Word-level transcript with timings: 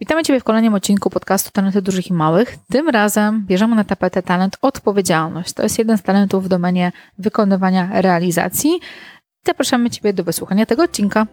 Witamy 0.00 0.22
Ciebie 0.22 0.40
w 0.40 0.44
kolejnym 0.44 0.74
odcinku 0.74 1.10
podcastu 1.10 1.50
Talenty 1.50 1.82
Dużych 1.82 2.08
i 2.08 2.12
Małych. 2.12 2.56
Tym 2.70 2.88
razem 2.88 3.46
bierzemy 3.46 3.76
na 3.76 3.84
tapetę 3.84 4.22
talent 4.22 4.56
odpowiedzialność. 4.62 5.52
To 5.52 5.62
jest 5.62 5.78
jeden 5.78 5.98
z 5.98 6.02
talentów 6.02 6.44
w 6.44 6.48
domenie 6.48 6.92
wykonywania 7.18 8.00
realizacji. 8.00 8.80
Zapraszamy 9.46 9.90
Ciebie 9.90 10.12
do 10.12 10.24
wysłuchania 10.24 10.66
tego 10.66 10.82
odcinka. 10.82 11.26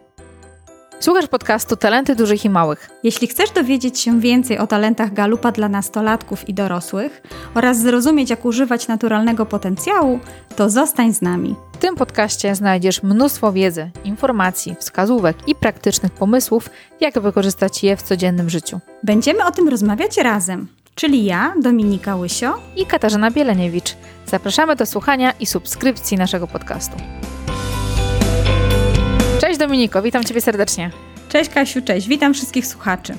Słuchasz 1.04 1.26
podcastu 1.26 1.76
Talenty 1.76 2.16
Dużych 2.16 2.44
i 2.44 2.50
Małych. 2.50 2.90
Jeśli 3.02 3.28
chcesz 3.28 3.50
dowiedzieć 3.50 4.00
się 4.00 4.20
więcej 4.20 4.58
o 4.58 4.66
talentach 4.66 5.12
Galupa 5.12 5.52
dla 5.52 5.68
nastolatków 5.68 6.48
i 6.48 6.54
dorosłych 6.54 7.22
oraz 7.54 7.80
zrozumieć, 7.80 8.30
jak 8.30 8.44
używać 8.44 8.88
naturalnego 8.88 9.46
potencjału, 9.46 10.20
to 10.56 10.70
zostań 10.70 11.14
z 11.14 11.22
nami. 11.22 11.56
W 11.72 11.76
tym 11.76 11.96
podcaście 11.96 12.54
znajdziesz 12.54 13.02
mnóstwo 13.02 13.52
wiedzy, 13.52 13.90
informacji, 14.04 14.76
wskazówek 14.80 15.36
i 15.48 15.54
praktycznych 15.54 16.12
pomysłów, 16.12 16.70
jak 17.00 17.20
wykorzystać 17.20 17.82
je 17.82 17.96
w 17.96 18.02
codziennym 18.02 18.50
życiu. 18.50 18.80
Będziemy 19.02 19.44
o 19.44 19.50
tym 19.50 19.68
rozmawiać 19.68 20.16
razem, 20.16 20.68
czyli 20.94 21.24
ja, 21.24 21.54
Dominika 21.62 22.16
Łysio 22.16 22.58
i 22.76 22.86
Katarzyna 22.86 23.30
Bieleniewicz. 23.30 23.96
Zapraszamy 24.26 24.76
do 24.76 24.86
słuchania 24.86 25.32
i 25.40 25.46
subskrypcji 25.46 26.16
naszego 26.16 26.46
podcastu. 26.46 26.96
Dominiko, 29.64 30.02
witam 30.02 30.24
Ciebie 30.24 30.40
serdecznie. 30.40 30.90
Cześć 31.28 31.50
Kasiu, 31.50 31.82
cześć, 31.82 32.08
witam 32.08 32.34
wszystkich 32.34 32.66
słuchaczy. 32.66 33.14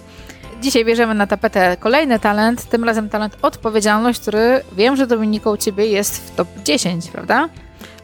Dzisiaj 0.61 0.85
bierzemy 0.85 1.13
na 1.13 1.27
tapetę 1.27 1.77
kolejny 1.79 2.19
talent, 2.19 2.69
tym 2.69 2.83
razem 2.83 3.09
talent 3.09 3.37
odpowiedzialność, 3.41 4.19
który 4.19 4.61
wiem, 4.75 4.95
że 4.95 5.07
Dominiko 5.07 5.51
u 5.51 5.57
Ciebie 5.57 5.87
jest 5.87 6.27
w 6.27 6.35
top 6.35 6.47
10, 6.65 7.07
prawda? 7.07 7.49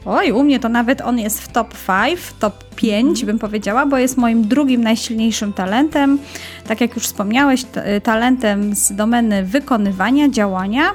Oj, 0.05 0.31
u 0.31 0.43
mnie 0.43 0.59
to 0.59 0.69
nawet 0.69 1.01
on 1.01 1.19
jest 1.19 1.41
w 1.41 1.47
top 1.47 1.73
5, 1.87 2.19
top 2.39 2.63
5 2.75 3.09
mhm. 3.09 3.25
bym 3.25 3.39
powiedziała, 3.39 3.85
bo 3.85 3.97
jest 3.97 4.17
moim 4.17 4.47
drugim 4.47 4.83
najsilniejszym 4.83 5.53
talentem. 5.53 6.19
Tak 6.67 6.81
jak 6.81 6.95
już 6.95 7.03
wspomniałeś, 7.03 7.65
talentem 8.03 8.75
z 8.75 8.95
domeny 8.95 9.43
wykonywania, 9.43 10.29
działania. 10.29 10.91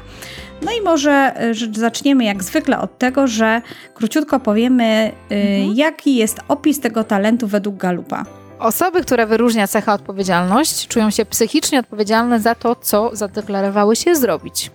No 0.63 0.73
i 0.73 0.81
może 0.81 1.35
y, 1.51 1.81
zaczniemy 1.81 2.25
jak 2.25 2.45
zwykle 2.45 2.79
od 2.79 2.99
tego, 2.99 3.27
że 3.27 3.63
króciutko 3.95 4.41
powiemy, 4.41 5.13
y, 5.33 5.35
mhm. 5.35 5.77
jaki 5.77 6.17
jest 6.17 6.41
opis 6.49 6.81
tego 6.81 7.05
talentu 7.05 7.47
według 7.47 7.77
Galupa. 7.77 8.25
Osoby, 8.59 9.03
które 9.03 9.27
wyróżnia 9.27 9.67
cecha 9.67 9.95
odpowiedzialność, 9.95 10.89
czują 10.89 11.11
się 11.11 11.25
psychicznie 11.25 11.81
odpowiedzialne 11.81 12.41
za 12.41 12.55
to, 12.55 12.77
co 12.77 13.11
zadeklarowały 13.13 13.97
się 13.97 14.15
zrobić. 14.15 14.71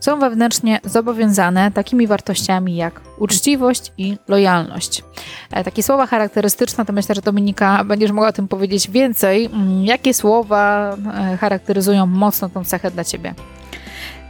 Są 0.00 0.18
wewnętrznie 0.18 0.80
zobowiązane 0.84 1.70
takimi 1.72 2.06
wartościami 2.06 2.76
jak 2.76 3.00
uczciwość 3.18 3.92
i 3.98 4.16
lojalność. 4.28 5.04
E, 5.50 5.64
takie 5.64 5.82
słowa 5.82 6.06
charakterystyczne, 6.06 6.84
to 6.84 6.92
myślę, 6.92 7.14
że 7.14 7.20
Dominika 7.22 7.84
będziesz 7.84 8.12
mogła 8.12 8.28
o 8.28 8.32
tym 8.32 8.48
powiedzieć 8.48 8.90
więcej. 8.90 9.46
Mm, 9.46 9.84
jakie 9.84 10.14
słowa 10.14 10.96
e, 11.14 11.36
charakteryzują 11.36 12.06
mocno 12.06 12.48
tą 12.48 12.64
cechę 12.64 12.90
dla 12.90 13.04
Ciebie? 13.04 13.34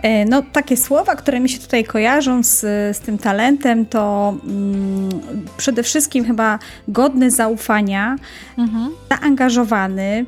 E, 0.03 0.25
no, 0.25 0.43
takie 0.53 0.77
słowa, 0.77 1.17
które 1.17 1.41
mi 1.41 1.49
się 1.49 1.59
tutaj 1.59 1.85
kojarzą 1.85 2.43
z, 2.43 2.61
z 2.97 3.01
tym 3.01 3.19
talentem, 3.19 3.87
to 3.87 4.35
mm, 4.45 5.09
przede 5.57 5.83
wszystkim 5.83 6.25
chyba 6.25 6.59
godny 6.89 7.31
zaufania, 7.31 8.17
mhm. 8.59 8.91
zaangażowany. 9.11 10.27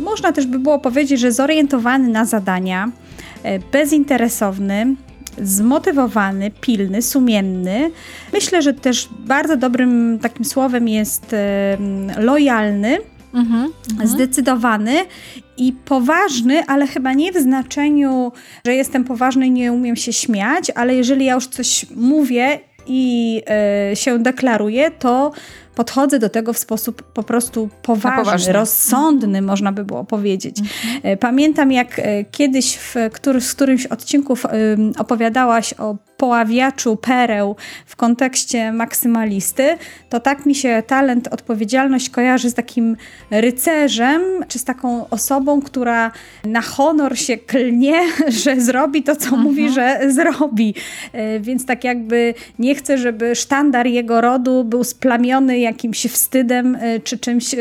Można 0.00 0.32
też 0.32 0.46
by 0.46 0.58
było 0.58 0.78
powiedzieć, 0.78 1.20
że 1.20 1.32
zorientowany 1.32 2.08
na 2.08 2.24
zadania, 2.24 2.90
e, 3.42 3.58
bezinteresowny, 3.58 4.96
zmotywowany, 5.38 6.50
pilny, 6.50 7.02
sumienny. 7.02 7.90
Myślę, 8.32 8.62
że 8.62 8.74
też 8.74 9.08
bardzo 9.18 9.56
dobrym 9.56 10.18
takim 10.22 10.44
słowem 10.44 10.88
jest 10.88 11.36
lojalny 12.18 12.98
Mhm, 13.34 13.72
mhm, 13.90 14.08
zdecydowany 14.08 14.92
i 15.56 15.72
poważny, 15.72 16.64
ale 16.66 16.86
chyba 16.86 17.12
nie 17.12 17.32
w 17.32 17.36
znaczeniu, 17.36 18.32
że 18.66 18.74
jestem 18.74 19.04
poważny 19.04 19.46
i 19.46 19.50
nie 19.50 19.72
umiem 19.72 19.96
się 19.96 20.12
śmiać, 20.12 20.70
ale 20.74 20.94
jeżeli 20.94 21.24
ja 21.24 21.34
już 21.34 21.46
coś 21.46 21.86
mówię 21.96 22.60
i 22.86 23.42
y, 23.92 23.96
się 23.96 24.18
deklaruję, 24.18 24.90
to 24.90 25.32
podchodzę 25.74 26.18
do 26.18 26.28
tego 26.28 26.52
w 26.52 26.58
sposób 26.58 27.02
po 27.02 27.22
prostu 27.22 27.68
poważny, 27.82 28.52
rozsądny, 28.52 29.42
można 29.42 29.72
by 29.72 29.84
było 29.84 30.04
powiedzieć. 30.04 30.58
Mhm. 30.58 31.18
Pamiętam, 31.18 31.72
jak 31.72 31.98
e, 31.98 32.24
kiedyś 32.24 32.76
w 32.76 32.94
który, 33.12 33.40
z 33.40 33.54
którymś 33.54 33.86
odcinków 33.86 34.46
opowiadałaś 34.98 35.74
o 35.78 35.96
poławiaczu 36.22 36.96
pereł 36.96 37.56
w 37.86 37.96
kontekście 37.96 38.72
maksymalisty, 38.72 39.76
to 40.08 40.20
tak 40.20 40.46
mi 40.46 40.54
się 40.54 40.82
talent, 40.86 41.28
odpowiedzialność 41.28 42.10
kojarzy 42.10 42.50
z 42.50 42.54
takim 42.54 42.96
rycerzem, 43.30 44.22
czy 44.48 44.58
z 44.58 44.64
taką 44.64 45.08
osobą, 45.08 45.62
która 45.62 46.12
na 46.44 46.60
honor 46.60 47.18
się 47.18 47.36
klnie, 47.36 48.00
że 48.44 48.60
zrobi 48.60 49.02
to, 49.02 49.16
co 49.16 49.24
mhm. 49.24 49.42
mówi, 49.42 49.70
że 49.70 50.00
zrobi. 50.08 50.74
E, 51.12 51.40
więc 51.40 51.66
tak 51.66 51.84
jakby 51.84 52.34
nie 52.58 52.74
chcę, 52.74 52.98
żeby 52.98 53.34
sztandar 53.34 53.86
jego 53.86 54.20
rodu 54.20 54.64
był 54.64 54.84
splamiony 54.84 55.58
jakimś 55.58 56.06
wstydem, 56.06 56.78
e, 56.80 57.00
czy 57.00 57.18
czymś, 57.18 57.54
e, 57.54 57.58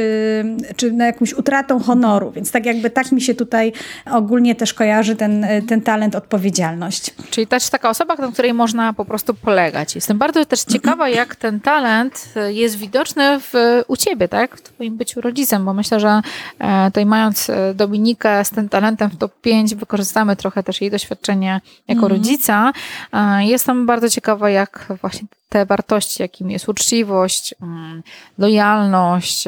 czy 0.76 0.92
na 0.92 1.06
jakąś 1.06 1.34
utratą 1.34 1.80
honoru. 1.80 2.32
Więc 2.32 2.52
tak 2.52 2.66
jakby 2.66 2.90
tak 2.90 3.12
mi 3.12 3.22
się 3.22 3.36
tutaj 3.36 3.74
ogólnie 4.12 4.56
też 4.56 4.74
kojarzy 4.74 5.16
ten, 5.16 5.46
ten 5.68 5.82
talent, 5.82 6.16
odpowiedzialność. 6.16 7.14
Czyli 7.30 7.48
też 7.48 7.70
taka 7.70 7.90
osoba, 7.90 8.16
do 8.16 8.32
której 8.52 8.58
można 8.58 8.94
po 8.94 9.06
prostu 9.06 9.34
polegać. 9.34 9.96
Jestem 9.96 10.18
bardzo 10.18 10.46
też 10.46 10.64
ciekawa, 10.64 11.10
jak 11.10 11.36
ten 11.36 11.60
talent 11.60 12.34
jest 12.48 12.78
widoczny 12.78 13.40
w, 13.40 13.54
u 13.88 13.98
ciebie, 13.98 14.28
tak? 14.28 14.58
W 14.58 14.62
twoim 14.62 14.98
byciu 14.98 15.22
rodzicem, 15.22 15.66
bo 15.66 15.74
myślę, 15.74 16.00
że 16.00 16.22
e, 16.60 16.86
tutaj 16.86 17.06
mając 17.06 17.50
e, 17.50 17.74
Dominikę 17.74 18.46
z 18.46 18.50
tym 18.50 18.70
talentem 18.70 19.10
w 19.10 19.18
top 19.18 19.42
5, 19.42 19.76
wykorzystamy 19.76 20.36
trochę 20.36 20.64
też 20.64 20.82
jej 20.82 20.92
doświadczenie 20.92 21.62
jako 21.88 22.06
mm. 22.06 22.12
rodzica. 22.12 22.74
E, 23.14 23.46
jestem 23.46 23.86
bardzo 23.86 24.10
ciekawa, 24.10 24.50
jak 24.50 24.94
właśnie 25.02 25.28
te 25.50 25.66
wartości, 25.66 26.22
jakim 26.22 26.52
jest 26.52 26.70
uczciwość, 26.70 27.56
mm, 27.62 28.04
lojalność, 28.38 29.48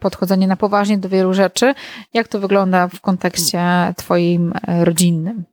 podchodzenie 0.00 0.46
na 0.46 0.56
poważnie 0.56 0.98
do 0.98 1.08
wielu 1.08 1.34
rzeczy, 1.34 1.74
jak 2.14 2.28
to 2.28 2.40
wygląda 2.40 2.88
w 2.88 3.00
kontekście 3.00 3.60
twoim 3.96 4.52
rodzinnym? 4.84 5.49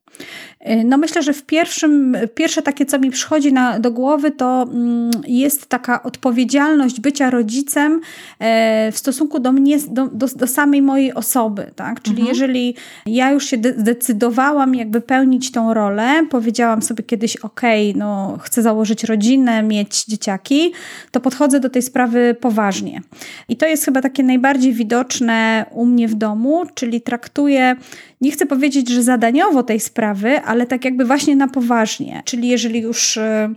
Y, 0.69 0.83
no 0.85 0.97
myślę, 0.97 1.23
że 1.23 1.33
w 1.33 1.43
pierwszym, 1.43 2.17
pierwsze 2.35 2.61
takie, 2.61 2.85
co 2.85 2.99
mi 2.99 3.11
przychodzi 3.11 3.53
na, 3.53 3.79
do 3.79 3.91
głowy, 3.91 4.31
to 4.31 4.63
mm, 4.63 5.11
jest 5.27 5.67
taka 5.67 6.03
odpowiedzialność 6.03 6.99
bycia 6.99 7.29
rodzicem 7.29 8.01
e, 8.39 8.91
w 8.91 8.97
stosunku 8.97 9.39
do 9.39 9.51
mnie, 9.51 9.77
do, 9.87 10.07
do, 10.07 10.27
do 10.27 10.47
samej 10.47 10.81
mojej 10.81 11.13
osoby, 11.13 11.71
tak? 11.75 12.01
Czyli 12.01 12.17
mhm. 12.17 12.29
jeżeli 12.29 12.75
ja 13.05 13.31
już 13.31 13.45
się 13.45 13.57
zdecydowałam 13.77 14.75
jakby 14.75 15.01
pełnić 15.01 15.51
tą 15.51 15.73
rolę, 15.73 16.25
powiedziałam 16.29 16.81
sobie 16.81 17.03
kiedyś, 17.03 17.35
ok, 17.35 17.61
no 17.95 18.37
chcę 18.41 18.61
założyć 18.61 19.03
rodzinę, 19.03 19.63
mieć 19.63 20.05
dzieciaki, 20.05 20.73
to 21.11 21.19
podchodzę 21.19 21.59
do 21.59 21.69
tej 21.69 21.81
sprawy 21.81 22.35
poważnie. 22.41 23.01
I 23.49 23.57
to 23.57 23.65
jest 23.65 23.85
chyba 23.85 24.01
takie 24.01 24.23
najbardziej 24.23 24.73
widoczne 24.73 25.65
u 25.71 25.85
mnie 25.85 26.07
w 26.07 26.15
domu, 26.15 26.65
czyli 26.75 27.01
traktuję 27.01 27.75
nie 28.21 28.31
chcę 28.31 28.45
powiedzieć, 28.45 28.89
że 28.89 29.03
zadaniowo 29.03 29.63
tej 29.63 29.79
sprawy, 29.79 29.96
ale 30.45 30.65
tak 30.65 30.85
jakby 30.85 31.05
właśnie 31.05 31.35
na 31.35 31.47
poważnie. 31.47 32.21
Czyli 32.25 32.47
jeżeli 32.47 32.79
już 32.79 33.17
e, 33.17 33.49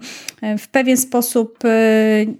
w 0.58 0.68
pewien 0.68 0.96
sposób 0.96 1.58
e, 1.64 1.70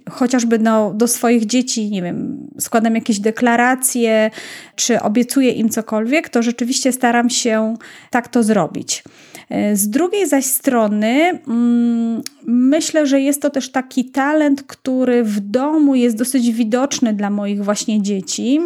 chociażby 0.09 0.59
no, 0.59 0.93
do 0.93 1.07
swoich 1.07 1.45
dzieci, 1.45 1.89
nie 1.89 2.01
wiem, 2.01 2.47
składam 2.59 2.95
jakieś 2.95 3.19
deklaracje, 3.19 4.31
czy 4.75 5.01
obiecuję 5.01 5.51
im 5.51 5.69
cokolwiek, 5.69 6.29
to 6.29 6.43
rzeczywiście 6.43 6.91
staram 6.91 7.29
się 7.29 7.75
tak 8.09 8.27
to 8.27 8.43
zrobić. 8.43 9.03
E, 9.49 9.75
z 9.75 9.89
drugiej 9.89 10.27
zaś 10.27 10.45
strony, 10.45 11.39
mm, 11.47 12.21
myślę, 12.45 13.07
że 13.07 13.21
jest 13.21 13.41
to 13.41 13.49
też 13.49 13.71
taki 13.71 14.05
talent, 14.05 14.63
który 14.63 15.23
w 15.23 15.39
domu 15.39 15.95
jest 15.95 16.17
dosyć 16.17 16.51
widoczny 16.51 17.13
dla 17.13 17.29
moich 17.29 17.63
właśnie 17.63 18.01
dzieci 18.01 18.59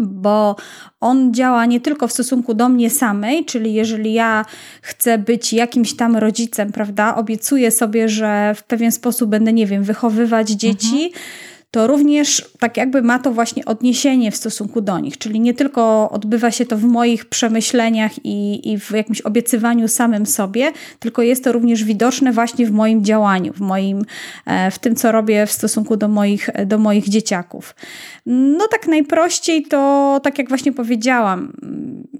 bo 0.00 0.56
on 1.00 1.34
działa 1.34 1.66
nie 1.66 1.80
tylko 1.80 2.08
w 2.08 2.12
stosunku 2.12 2.54
do 2.54 2.68
mnie 2.68 2.90
samej, 2.90 3.44
czyli 3.44 3.74
jeżeli 3.74 4.12
ja 4.12 4.44
chcę 4.82 5.18
być 5.18 5.52
jakimś 5.52 5.96
tam 5.96 6.16
rodzicem, 6.16 6.72
prawda, 6.72 7.16
obiecuję 7.16 7.70
sobie, 7.70 8.08
że 8.08 8.54
w 8.56 8.62
pewien 8.62 8.92
sposób 8.92 9.30
będę, 9.30 9.52
nie 9.52 9.66
wiem, 9.66 9.82
wychowywać 9.82 10.50
dzieci. 10.50 11.04
Mhm 11.04 11.44
to 11.74 11.86
również 11.86 12.48
tak 12.58 12.76
jakby 12.76 13.02
ma 13.02 13.18
to 13.18 13.32
właśnie 13.32 13.64
odniesienie 13.64 14.30
w 14.30 14.36
stosunku 14.36 14.80
do 14.80 14.98
nich. 14.98 15.18
Czyli 15.18 15.40
nie 15.40 15.54
tylko 15.54 16.10
odbywa 16.10 16.50
się 16.50 16.66
to 16.66 16.76
w 16.76 16.84
moich 16.84 17.24
przemyśleniach 17.24 18.24
i, 18.24 18.72
i 18.72 18.78
w 18.78 18.90
jakimś 18.90 19.20
obiecywaniu 19.20 19.88
samym 19.88 20.26
sobie, 20.26 20.72
tylko 20.98 21.22
jest 21.22 21.44
to 21.44 21.52
również 21.52 21.84
widoczne 21.84 22.32
właśnie 22.32 22.66
w 22.66 22.70
moim 22.70 23.04
działaniu, 23.04 23.52
w, 23.52 23.60
moim, 23.60 24.04
e, 24.46 24.70
w 24.70 24.78
tym, 24.78 24.96
co 24.96 25.12
robię 25.12 25.46
w 25.46 25.52
stosunku 25.52 25.96
do 25.96 26.08
moich, 26.08 26.50
do 26.66 26.78
moich 26.78 27.08
dzieciaków. 27.08 27.74
No 28.26 28.68
tak 28.68 28.88
najprościej 28.88 29.62
to, 29.62 30.20
tak 30.22 30.38
jak 30.38 30.48
właśnie 30.48 30.72
powiedziałam, 30.72 31.52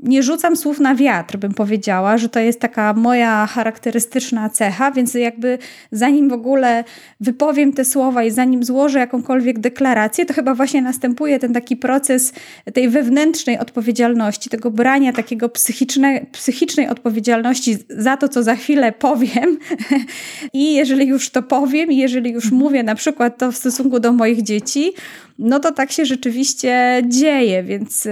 nie 0.02 0.22
rzucam 0.22 0.56
słów 0.56 0.80
na 0.80 0.94
wiatr, 0.94 1.36
bym 1.36 1.54
powiedziała, 1.54 2.18
że 2.18 2.28
to 2.28 2.40
jest 2.40 2.60
taka 2.60 2.92
moja 2.92 3.46
charakterystyczna 3.46 4.50
cecha, 4.50 4.90
więc 4.90 5.14
jakby 5.14 5.58
zanim 5.90 6.28
w 6.28 6.32
ogóle 6.32 6.84
wypowiem 7.20 7.72
te 7.72 7.84
słowa 7.84 8.24
i 8.24 8.30
zanim 8.30 8.64
złożę 8.64 8.98
jakąkolwiek 8.98 9.43
deklarację, 9.52 10.26
to 10.26 10.34
chyba 10.34 10.54
właśnie 10.54 10.82
następuje 10.82 11.38
ten 11.38 11.52
taki 11.52 11.76
proces 11.76 12.32
tej 12.72 12.88
wewnętrznej 12.88 13.58
odpowiedzialności, 13.58 14.50
tego 14.50 14.70
brania 14.70 15.12
takiego 15.12 15.48
psychiczne, 15.48 16.26
psychicznej 16.32 16.88
odpowiedzialności 16.88 17.76
za 17.88 18.16
to, 18.16 18.28
co 18.28 18.42
za 18.42 18.54
chwilę 18.54 18.92
powiem. 18.92 19.58
I 20.52 20.74
jeżeli 20.74 21.06
już 21.06 21.30
to 21.30 21.42
powiem, 21.42 21.92
i 21.92 21.96
jeżeli 21.96 22.30
już 22.30 22.44
mhm. 22.44 22.62
mówię 22.62 22.82
na 22.82 22.94
przykład 22.94 23.38
to 23.38 23.52
w 23.52 23.56
stosunku 23.56 24.00
do 24.00 24.12
moich 24.12 24.42
dzieci, 24.42 24.92
no 25.38 25.60
to 25.60 25.72
tak 25.72 25.92
się 25.92 26.04
rzeczywiście 26.04 27.02
dzieje, 27.08 27.62
więc 27.62 28.06
y, 28.06 28.10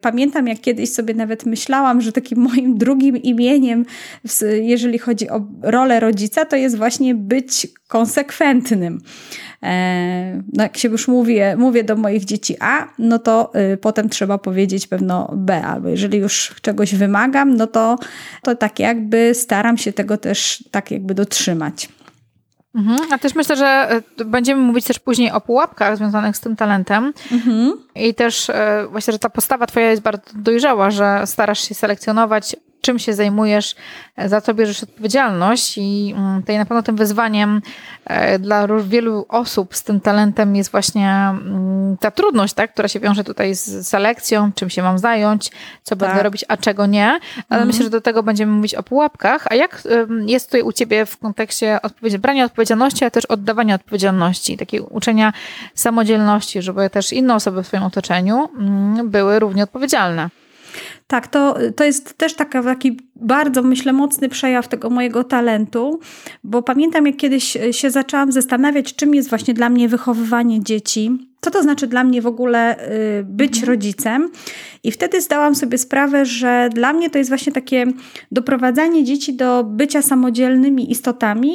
pamiętam 0.00 0.48
jak 0.48 0.60
kiedyś 0.60 0.92
sobie 0.92 1.14
nawet 1.14 1.46
myślałam, 1.46 2.00
że 2.00 2.12
takim 2.12 2.38
moim 2.38 2.78
drugim 2.78 3.16
imieniem, 3.16 3.86
jeżeli 4.62 4.98
chodzi 4.98 5.28
o 5.28 5.46
rolę 5.62 6.00
rodzica, 6.00 6.44
to 6.44 6.56
jest 6.56 6.76
właśnie 6.76 7.14
być 7.14 7.66
konsekwentnym. 7.88 9.00
E, 9.64 10.42
no 10.52 10.62
jak 10.62 10.76
się 10.76 10.88
już 10.88 11.08
mówię, 11.08 11.56
mówię 11.56 11.84
do 11.84 11.96
moich 11.96 12.24
dzieci 12.24 12.56
A, 12.60 12.88
no 12.98 13.18
to 13.18 13.52
y, 13.72 13.76
potem 13.76 14.08
trzeba 14.08 14.38
powiedzieć 14.38 14.86
pewno 14.86 15.30
B, 15.36 15.64
albo 15.66 15.88
jeżeli 15.88 16.18
już 16.18 16.54
czegoś 16.62 16.94
wymagam, 16.94 17.56
no 17.56 17.66
to, 17.66 17.98
to 18.42 18.54
tak 18.54 18.78
jakby 18.78 19.34
staram 19.34 19.78
się 19.78 19.92
tego 19.92 20.16
też 20.16 20.64
tak 20.70 20.90
jakby 20.90 21.14
dotrzymać. 21.14 21.88
Mhm. 22.74 22.98
A 23.12 23.18
też 23.18 23.34
myślę, 23.34 23.56
że 23.56 23.66
e, 24.20 24.24
będziemy 24.24 24.62
mówić 24.62 24.84
też 24.84 24.98
później 24.98 25.30
o 25.30 25.40
pułapkach 25.40 25.96
związanych 25.96 26.36
z 26.36 26.40
tym 26.40 26.56
talentem. 26.56 27.12
Mhm. 27.32 27.72
I 27.94 28.14
też 28.14 28.50
e, 28.50 28.86
właśnie, 28.90 29.12
że 29.12 29.18
ta 29.18 29.30
postawa 29.30 29.66
twoja 29.66 29.90
jest 29.90 30.02
bardzo 30.02 30.30
dojrzała, 30.34 30.90
że 30.90 31.22
starasz 31.24 31.68
się 31.68 31.74
selekcjonować 31.74 32.56
czym 32.84 32.98
się 32.98 33.14
zajmujesz, 33.14 33.74
e, 34.16 34.28
za 34.28 34.40
to 34.40 34.54
bierzesz 34.54 34.82
odpowiedzialność 34.82 35.78
i 35.78 36.14
mm, 36.16 36.40
tutaj 36.40 36.58
na 36.58 36.66
pewno 36.66 36.82
tym 36.82 36.96
wyzwaniem 36.96 37.62
e, 38.04 38.38
dla 38.38 38.66
wielu 38.82 39.26
osób 39.28 39.74
z 39.74 39.82
tym 39.82 40.00
talentem 40.00 40.56
jest 40.56 40.70
właśnie 40.70 41.10
mm, 41.10 41.96
ta 41.96 42.10
trudność, 42.10 42.54
tak, 42.54 42.72
która 42.72 42.88
się 42.88 43.00
wiąże 43.00 43.24
tutaj 43.24 43.54
z 43.54 43.88
selekcją, 43.88 44.52
czym 44.52 44.70
się 44.70 44.82
mam 44.82 44.98
zająć, 44.98 45.50
co 45.82 45.96
tak. 45.96 46.08
będę 46.08 46.22
robić, 46.22 46.44
a 46.48 46.56
czego 46.56 46.86
nie. 46.86 47.06
Ale 47.36 47.60
mhm. 47.60 47.66
myślę, 47.66 47.84
że 47.84 47.90
do 47.90 48.00
tego 48.00 48.22
będziemy 48.22 48.52
mówić 48.52 48.74
o 48.74 48.82
pułapkach. 48.82 49.46
A 49.50 49.54
jak 49.54 49.82
jest 50.26 50.46
tutaj 50.46 50.62
u 50.62 50.72
ciebie 50.72 51.06
w 51.06 51.18
kontekście 51.18 51.82
odpowiedzi, 51.82 52.18
brania 52.18 52.44
odpowiedzialności, 52.44 53.04
ale 53.04 53.10
też 53.10 53.24
oddawania 53.26 53.74
odpowiedzialności, 53.74 54.56
takiego 54.56 54.86
uczenia 54.86 55.32
samodzielności, 55.74 56.62
żeby 56.62 56.90
też 56.90 57.12
inne 57.12 57.34
osoby 57.34 57.62
w 57.62 57.66
swoim 57.66 57.82
otoczeniu 57.82 58.48
mm, 58.58 59.10
były 59.10 59.38
równie 59.38 59.62
odpowiedzialne? 59.62 60.30
Tak, 61.06 61.28
to, 61.28 61.56
to 61.76 61.84
jest 61.84 62.18
też 62.18 62.34
taka, 62.34 62.62
taki 62.62 63.00
bardzo, 63.16 63.62
myślę, 63.62 63.92
mocny 63.92 64.28
przejaw 64.28 64.68
tego 64.68 64.90
mojego 64.90 65.24
talentu, 65.24 66.00
bo 66.44 66.62
pamiętam, 66.62 67.06
jak 67.06 67.16
kiedyś 67.16 67.58
się 67.70 67.90
zaczęłam 67.90 68.32
zastanawiać, 68.32 68.94
czym 68.94 69.14
jest 69.14 69.28
właśnie 69.28 69.54
dla 69.54 69.68
mnie 69.68 69.88
wychowywanie 69.88 70.62
dzieci, 70.62 71.10
co 71.40 71.50
to 71.50 71.62
znaczy 71.62 71.86
dla 71.86 72.04
mnie 72.04 72.22
w 72.22 72.26
ogóle 72.26 72.88
y, 73.20 73.24
być 73.24 73.56
mhm. 73.56 73.68
rodzicem. 73.68 74.30
I 74.82 74.90
wtedy 74.90 75.20
zdałam 75.20 75.54
sobie 75.54 75.78
sprawę, 75.78 76.26
że 76.26 76.68
dla 76.74 76.92
mnie 76.92 77.10
to 77.10 77.18
jest 77.18 77.30
właśnie 77.30 77.52
takie 77.52 77.86
doprowadzanie 78.32 79.04
dzieci 79.04 79.34
do 79.34 79.64
bycia 79.64 80.02
samodzielnymi 80.02 80.90
istotami 80.90 81.52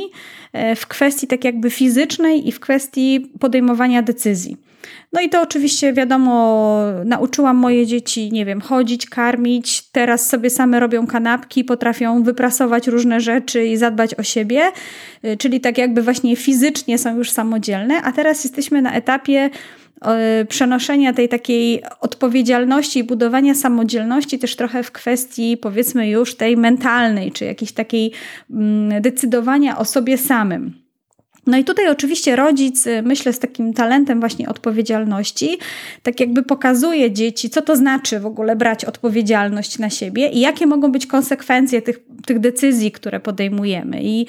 e, 0.54 0.75
w 0.75 0.88
kwestii 0.88 1.27
tak 1.27 1.44
jakby 1.44 1.69
fizycznej 1.69 2.48
i 2.48 2.51
w 2.51 2.60
kwestii 2.60 3.31
podejmowania 3.39 4.01
decyzji. 4.01 4.69
No 5.14 5.22
i 5.22 5.30
to 5.30 5.42
oczywiście 5.42 5.94
wiadomo, 5.94 6.84
nauczyłam 7.06 7.58
moje 7.58 7.88
dzieci, 7.88 8.31
nie 8.31 8.46
wiem, 8.46 8.62
chodzić, 8.62 9.10
karmić. 9.10 9.92
Teraz 9.92 10.30
sobie 10.30 10.50
same 10.50 10.80
robią 10.80 11.08
kanapki, 11.08 11.64
potrafią 11.64 12.24
wyprasować 12.24 12.88
różne 12.88 13.20
rzeczy 13.20 13.66
i 13.66 13.78
zadbać 13.78 14.16
o 14.16 14.24
siebie, 14.24 14.72
y, 15.26 15.38
czyli 15.38 15.62
tak 15.62 15.78
jakby 15.78 16.02
właśnie 16.02 16.36
fizycznie 16.36 16.98
są 16.98 17.18
już 17.18 17.31
samodzielne, 17.31 18.02
a 18.02 18.12
teraz 18.12 18.44
jesteśmy 18.44 18.81
na 18.81 18.94
etapie 18.94 19.50
przenoszenia 20.50 21.14
tej 21.14 21.30
takiej 21.30 21.84
odpowiedzialności 22.02 23.00
i 23.00 23.04
budowania 23.04 23.56
samodzielności 23.56 24.40
też 24.40 24.56
trochę 24.56 24.84
w 24.84 24.92
kwestii 24.92 25.58
powiedzmy 25.58 26.10
już 26.10 26.36
tej 26.36 26.58
mentalnej, 26.58 27.31
czy 27.31 27.46
jakiejś 27.46 27.72
takiej 27.72 28.12
mm, 28.52 29.02
decydowania 29.02 29.78
o 29.78 29.86
sobie 29.86 30.18
samym. 30.18 30.88
No 31.50 31.57
i 31.57 31.63
tutaj 31.63 31.90
oczywiście 31.90 32.36
rodzic, 32.36 32.88
y, 32.88 33.01
myślę, 33.01 33.34
z 33.34 33.40
takim 33.40 33.74
talentem 33.74 34.19
właśnie 34.19 34.50
odpowiedzialności, 34.50 35.57
tak 36.04 36.19
jakby 36.19 36.44
pokazuje 36.44 37.12
dzieci, 37.12 37.50
co 37.50 37.62
to 37.62 37.75
znaczy 37.75 38.19
w 38.19 38.25
ogóle 38.25 38.56
brać 38.56 38.86
odpowiedzialność 38.86 39.80
na 39.80 39.90
siebie 39.90 40.30
i 40.30 40.40
jakie 40.40 40.68
mogą 40.68 40.92
być 40.92 41.07
konsekwencje 41.07 41.81
tych, 41.81 42.00
tych 42.25 42.39
decyzji, 42.39 42.92
które 42.92 43.19
podejmujemy. 43.19 44.00
I 44.04 44.25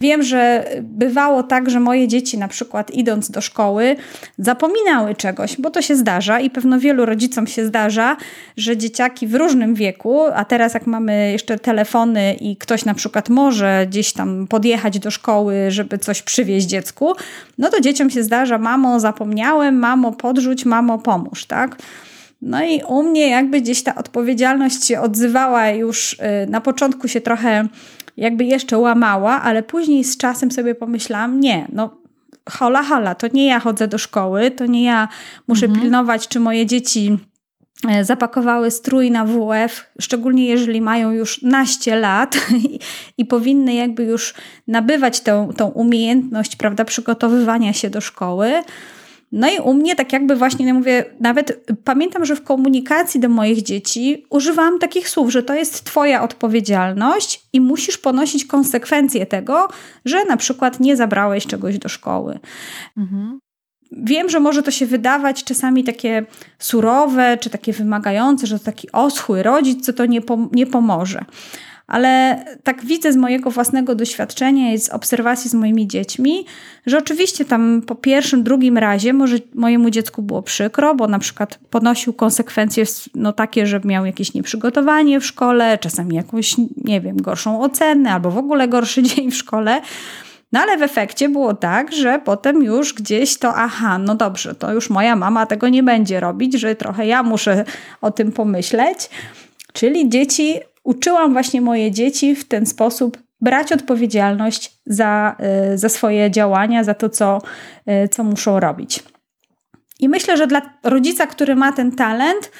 wiem, 0.00 0.22
że 0.22 0.64
bywało 0.82 1.42
tak, 1.42 1.70
że 1.70 1.80
moje 1.80 2.08
dzieci 2.08 2.38
na 2.38 2.48
przykład 2.48 2.90
idąc 2.90 3.30
do 3.30 3.40
szkoły 3.40 3.96
zapominały 4.38 5.14
czegoś, 5.14 5.56
bo 5.60 5.70
to 5.70 5.82
się 5.82 5.96
zdarza 5.96 6.40
i 6.40 6.50
pewno 6.50 6.80
wielu 6.80 7.06
rodzicom 7.06 7.46
się 7.46 7.66
zdarza, 7.66 8.16
że 8.56 8.76
dzieciaki 8.76 9.26
w 9.26 9.34
różnym 9.34 9.74
wieku, 9.74 10.22
a 10.34 10.44
teraz 10.44 10.74
jak 10.74 10.86
mamy 10.86 11.32
jeszcze 11.32 11.58
telefony 11.58 12.34
i 12.34 12.56
ktoś 12.56 12.84
na 12.84 12.94
przykład 12.94 13.28
może 13.28 13.86
gdzieś 13.88 14.12
tam 14.12 14.46
podjechać 14.46 14.98
do 14.98 15.10
szkoły, 15.10 15.70
żeby 15.70 15.98
coś 15.98 16.22
przywieźć, 16.22 16.66
dziecku, 16.66 17.14
no 17.58 17.70
to 17.70 17.80
dzieciom 17.80 18.10
się 18.10 18.22
zdarza, 18.22 18.58
mamo 18.58 19.00
zapomniałem, 19.00 19.78
mamo 19.78 20.12
podrzuć, 20.12 20.64
mamo 20.64 20.98
pomóż, 20.98 21.44
tak? 21.44 21.76
No 22.42 22.64
i 22.64 22.82
u 22.88 23.02
mnie 23.02 23.28
jakby 23.28 23.60
gdzieś 23.60 23.82
ta 23.82 23.94
odpowiedzialność 23.94 24.86
się 24.86 25.00
odzywała 25.00 25.68
już 25.68 26.12
y, 26.12 26.16
na 26.50 26.60
początku 26.60 27.08
się 27.08 27.20
trochę 27.20 27.68
jakby 28.16 28.44
jeszcze 28.44 28.78
łamała, 28.78 29.42
ale 29.42 29.62
później 29.62 30.04
z 30.04 30.16
czasem 30.16 30.50
sobie 30.50 30.74
pomyślałam, 30.74 31.40
nie, 31.40 31.66
no 31.72 31.96
hola, 32.50 32.82
hola, 32.82 33.14
to 33.14 33.26
nie 33.32 33.46
ja 33.46 33.60
chodzę 33.60 33.88
do 33.88 33.98
szkoły, 33.98 34.50
to 34.50 34.66
nie 34.66 34.84
ja 34.84 35.08
muszę 35.48 35.66
mhm. 35.66 35.82
pilnować, 35.82 36.28
czy 36.28 36.40
moje 36.40 36.66
dzieci 36.66 37.18
E, 37.88 38.04
zapakowały 38.04 38.70
strój 38.70 39.10
na 39.10 39.24
WF, 39.24 39.86
szczególnie 40.00 40.46
jeżeli 40.46 40.80
mają 40.80 41.10
już 41.10 41.42
naście 41.42 41.96
lat 41.96 42.36
i, 42.64 42.78
i 43.18 43.24
powinny 43.24 43.74
jakby 43.74 44.04
już 44.04 44.34
nabywać 44.68 45.20
tę, 45.20 45.48
tą 45.56 45.68
umiejętność, 45.68 46.56
prawda, 46.56 46.84
przygotowywania 46.84 47.72
się 47.72 47.90
do 47.90 48.00
szkoły. 48.00 48.62
No 49.32 49.50
i 49.50 49.58
u 49.58 49.74
mnie 49.74 49.96
tak 49.96 50.12
jakby 50.12 50.36
właśnie, 50.36 50.66
ja 50.66 50.74
mówię, 50.74 51.04
nawet 51.20 51.66
pamiętam, 51.84 52.24
że 52.24 52.36
w 52.36 52.42
komunikacji 52.42 53.20
do 53.20 53.28
moich 53.28 53.62
dzieci 53.62 54.26
używałam 54.30 54.78
takich 54.78 55.08
słów, 55.08 55.32
że 55.32 55.42
to 55.42 55.54
jest 55.54 55.84
twoja 55.84 56.22
odpowiedzialność 56.22 57.42
i 57.52 57.60
musisz 57.60 57.98
ponosić 57.98 58.44
konsekwencje 58.44 59.26
tego, 59.26 59.68
że 60.04 60.24
na 60.24 60.36
przykład 60.36 60.80
nie 60.80 60.96
zabrałeś 60.96 61.46
czegoś 61.46 61.78
do 61.78 61.88
szkoły. 61.88 62.38
Mhm. 62.96 63.38
Wiem, 63.92 64.28
że 64.28 64.40
może 64.40 64.62
to 64.62 64.70
się 64.70 64.86
wydawać 64.86 65.44
czasami 65.44 65.84
takie 65.84 66.26
surowe, 66.58 67.38
czy 67.40 67.50
takie 67.50 67.72
wymagające, 67.72 68.46
że 68.46 68.58
to 68.58 68.64
taki 68.64 68.92
oschły 68.92 69.42
rodzic, 69.42 69.86
co 69.86 69.92
to 69.92 70.06
nie, 70.06 70.20
pom 70.20 70.48
nie 70.52 70.66
pomoże. 70.66 71.24
Ale 71.86 72.44
tak 72.62 72.84
widzę 72.84 73.12
z 73.12 73.16
mojego 73.16 73.50
własnego 73.50 73.94
doświadczenia 73.94 74.72
i 74.72 74.78
z 74.78 74.88
obserwacji 74.88 75.50
z 75.50 75.54
moimi 75.54 75.88
dziećmi, 75.88 76.46
że 76.86 76.98
oczywiście 76.98 77.44
tam 77.44 77.82
po 77.86 77.94
pierwszym, 77.94 78.42
drugim 78.42 78.78
razie 78.78 79.12
może 79.12 79.36
mojemu 79.54 79.90
dziecku 79.90 80.22
było 80.22 80.42
przykro, 80.42 80.94
bo 80.94 81.08
na 81.08 81.18
przykład 81.18 81.58
ponosił 81.70 82.12
konsekwencje 82.12 82.84
no, 83.14 83.32
takie, 83.32 83.66
że 83.66 83.80
miał 83.84 84.06
jakieś 84.06 84.34
nieprzygotowanie 84.34 85.20
w 85.20 85.26
szkole, 85.26 85.78
czasami 85.78 86.16
jakąś, 86.16 86.54
nie 86.76 87.00
wiem, 87.00 87.16
gorszą 87.16 87.60
ocenę 87.60 88.12
albo 88.12 88.30
w 88.30 88.38
ogóle 88.38 88.68
gorszy 88.68 89.02
dzień 89.08 89.30
w 89.30 89.36
szkole. 89.36 89.80
No 90.52 90.60
ale 90.60 90.78
w 90.78 90.82
efekcie 90.82 91.28
było 91.28 91.54
tak, 91.54 91.92
że 91.92 92.20
potem 92.24 92.62
już 92.62 92.94
gdzieś 92.94 93.38
to, 93.38 93.54
aha, 93.54 93.98
no 93.98 94.14
dobrze, 94.14 94.54
to 94.54 94.72
już 94.72 94.90
moja 94.90 95.16
mama 95.16 95.46
tego 95.46 95.68
nie 95.68 95.82
będzie 95.82 96.20
robić, 96.20 96.54
że 96.54 96.74
trochę 96.74 97.06
ja 97.06 97.22
muszę 97.22 97.64
o 98.00 98.10
tym 98.10 98.32
pomyśleć. 98.32 99.10
Czyli 99.72 100.08
dzieci, 100.08 100.60
uczyłam 100.84 101.32
właśnie 101.32 101.60
moje 101.60 101.90
dzieci 101.90 102.34
w 102.34 102.48
ten 102.48 102.66
sposób 102.66 103.18
brać 103.40 103.72
odpowiedzialność 103.72 104.78
za, 104.86 105.36
y, 105.74 105.78
za 105.78 105.88
swoje 105.88 106.30
działania, 106.30 106.84
za 106.84 106.94
to, 106.94 107.08
co, 107.08 107.42
y, 108.04 108.08
co 108.08 108.24
muszą 108.24 108.60
robić. 108.60 109.02
I 110.00 110.08
myślę, 110.08 110.36
że 110.36 110.46
dla 110.46 110.62
rodzica, 110.82 111.26
który 111.26 111.56
ma 111.56 111.72
ten 111.72 111.92
talent, 111.92 112.50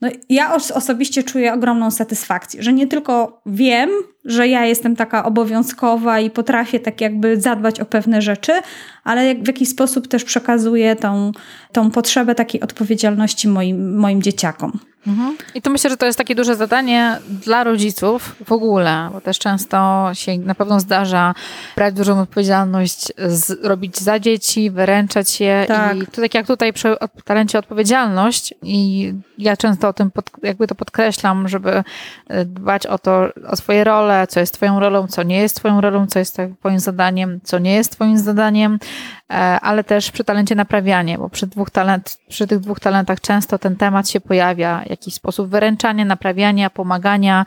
no 0.00 0.08
ja 0.28 0.54
osobiście 0.54 1.22
czuję 1.22 1.54
ogromną 1.54 1.90
satysfakcję, 1.90 2.62
że 2.62 2.72
nie 2.72 2.86
tylko 2.86 3.42
wiem, 3.46 3.90
że 4.24 4.48
ja 4.48 4.64
jestem 4.64 4.96
taka 4.96 5.24
obowiązkowa 5.24 6.20
i 6.20 6.30
potrafię 6.30 6.80
tak 6.80 7.00
jakby 7.00 7.40
zadbać 7.40 7.80
o 7.80 7.84
pewne 7.84 8.22
rzeczy, 8.22 8.52
ale 9.04 9.26
jak, 9.26 9.42
w 9.42 9.46
jakiś 9.46 9.68
sposób 9.68 10.08
też 10.08 10.24
przekazuję 10.24 10.96
tą, 10.96 11.32
tą 11.72 11.90
potrzebę 11.90 12.34
takiej 12.34 12.60
odpowiedzialności 12.60 13.48
moim, 13.48 13.98
moim 13.98 14.22
dzieciakom. 14.22 14.78
Mhm. 15.06 15.36
I 15.54 15.62
to 15.62 15.70
myślę, 15.70 15.90
że 15.90 15.96
to 15.96 16.06
jest 16.06 16.18
takie 16.18 16.34
duże 16.34 16.56
zadanie 16.56 17.18
dla 17.28 17.64
rodziców 17.64 18.36
w 18.44 18.52
ogóle, 18.52 19.08
bo 19.12 19.20
też 19.20 19.38
często 19.38 20.10
się 20.12 20.38
na 20.38 20.54
pewno 20.54 20.80
zdarza 20.80 21.34
brać 21.76 21.94
dużą 21.94 22.20
odpowiedzialność, 22.20 23.12
z, 23.26 23.64
robić 23.64 23.98
za 23.98 24.18
dzieci, 24.18 24.70
wyręczać 24.70 25.40
je. 25.40 25.64
Tak. 25.68 25.96
I 25.96 26.06
to 26.06 26.22
tak 26.22 26.34
jak 26.34 26.46
tutaj 26.46 26.72
przy 26.72 26.96
talencie 27.24 27.58
odpowiedzialność 27.58 28.54
i 28.62 29.12
ja 29.38 29.56
często 29.56 29.88
o 29.88 29.92
tym 29.92 30.10
pod, 30.10 30.30
jakby 30.42 30.66
to 30.66 30.74
podkreślam, 30.74 31.48
żeby 31.48 31.82
e, 32.28 32.44
dbać 32.44 32.86
o 32.86 32.98
to, 32.98 33.28
o 33.48 33.56
swoje 33.56 33.84
role, 33.84 34.11
co 34.28 34.40
jest 34.40 34.54
twoją 34.54 34.80
rolą, 34.80 35.06
co 35.06 35.22
nie 35.22 35.38
jest 35.38 35.56
twoją 35.56 35.80
rolą, 35.80 36.06
co 36.06 36.18
jest 36.18 36.38
twoim 36.60 36.78
zadaniem, 36.78 37.40
co 37.44 37.58
nie 37.58 37.74
jest 37.74 37.92
twoim 37.92 38.18
zadaniem, 38.18 38.78
ale 39.60 39.84
też 39.84 40.10
przy 40.10 40.24
talencie 40.24 40.54
naprawianie, 40.54 41.18
bo 41.18 41.28
przy, 41.28 41.46
dwóch 41.46 41.70
talent, 41.70 42.18
przy 42.28 42.46
tych 42.46 42.60
dwóch 42.60 42.80
talentach 42.80 43.20
często 43.20 43.58
ten 43.58 43.76
temat 43.76 44.08
się 44.08 44.20
pojawia 44.20 44.82
jakiś 44.90 45.14
sposób 45.14 45.48
wyręczania, 45.48 46.04
naprawiania, 46.04 46.70
pomagania, 46.70 47.46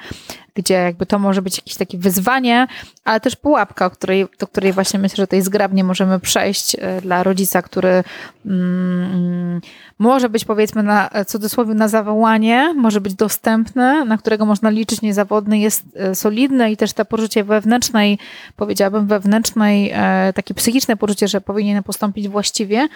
gdzie 0.55 0.73
jakby 0.73 1.05
to 1.05 1.19
może 1.19 1.41
być 1.41 1.57
jakieś 1.57 1.75
takie 1.75 1.97
wyzwanie, 1.97 2.67
ale 3.05 3.19
też 3.19 3.35
pułapka, 3.35 3.89
której, 3.89 4.27
do 4.39 4.47
której 4.47 4.73
właśnie 4.73 4.99
myślę, 4.99 5.15
że 5.15 5.27
tutaj 5.27 5.41
zgrabnie 5.41 5.83
możemy 5.83 6.19
przejść 6.19 6.75
e, 6.79 7.01
dla 7.01 7.23
rodzica, 7.23 7.61
który 7.61 8.03
mm, 8.45 9.61
może 9.99 10.29
być 10.29 10.45
powiedzmy 10.45 10.83
na 10.83 11.09
cudzysłowie 11.27 11.73
na 11.73 11.87
zawołanie, 11.87 12.73
może 12.77 13.01
być 13.01 13.13
dostępny, 13.13 14.05
na 14.05 14.17
którego 14.17 14.45
można 14.45 14.69
liczyć 14.69 15.01
niezawodny, 15.01 15.59
jest 15.59 15.83
e, 15.95 16.15
solidny 16.15 16.71
i 16.71 16.77
też 16.77 16.93
to 16.93 17.05
poczucie 17.05 17.43
wewnętrznej, 17.43 18.19
powiedziałabym 18.55 19.07
wewnętrznej, 19.07 19.91
e, 19.93 20.33
takie 20.35 20.53
psychiczne 20.53 20.97
poczucie, 20.97 21.27
że 21.27 21.41
powinien 21.41 21.74
postąpić 21.83 22.27
właściwie, 22.27 22.87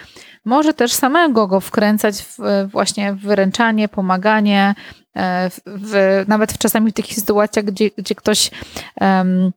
może 0.46 0.74
też 0.74 0.94
samego 0.94 1.48
go 1.48 1.60
wkręcać 1.60 2.16
w, 2.22 2.38
właśnie 2.72 3.14
w 3.14 3.20
wyręczanie, 3.20 3.88
pomaganie, 3.88 4.76
E, 5.16 5.50
w, 5.50 5.62
w, 5.66 6.24
nawet 6.28 6.54
w 6.54 6.58
czasami 6.58 6.92
w 6.92 6.94
takich 6.94 7.16
sytuacjach, 7.16 7.66
gdzie, 7.66 7.90
gdzie 7.98 8.16
ktoś 8.16 8.52
um, 9.02 9.52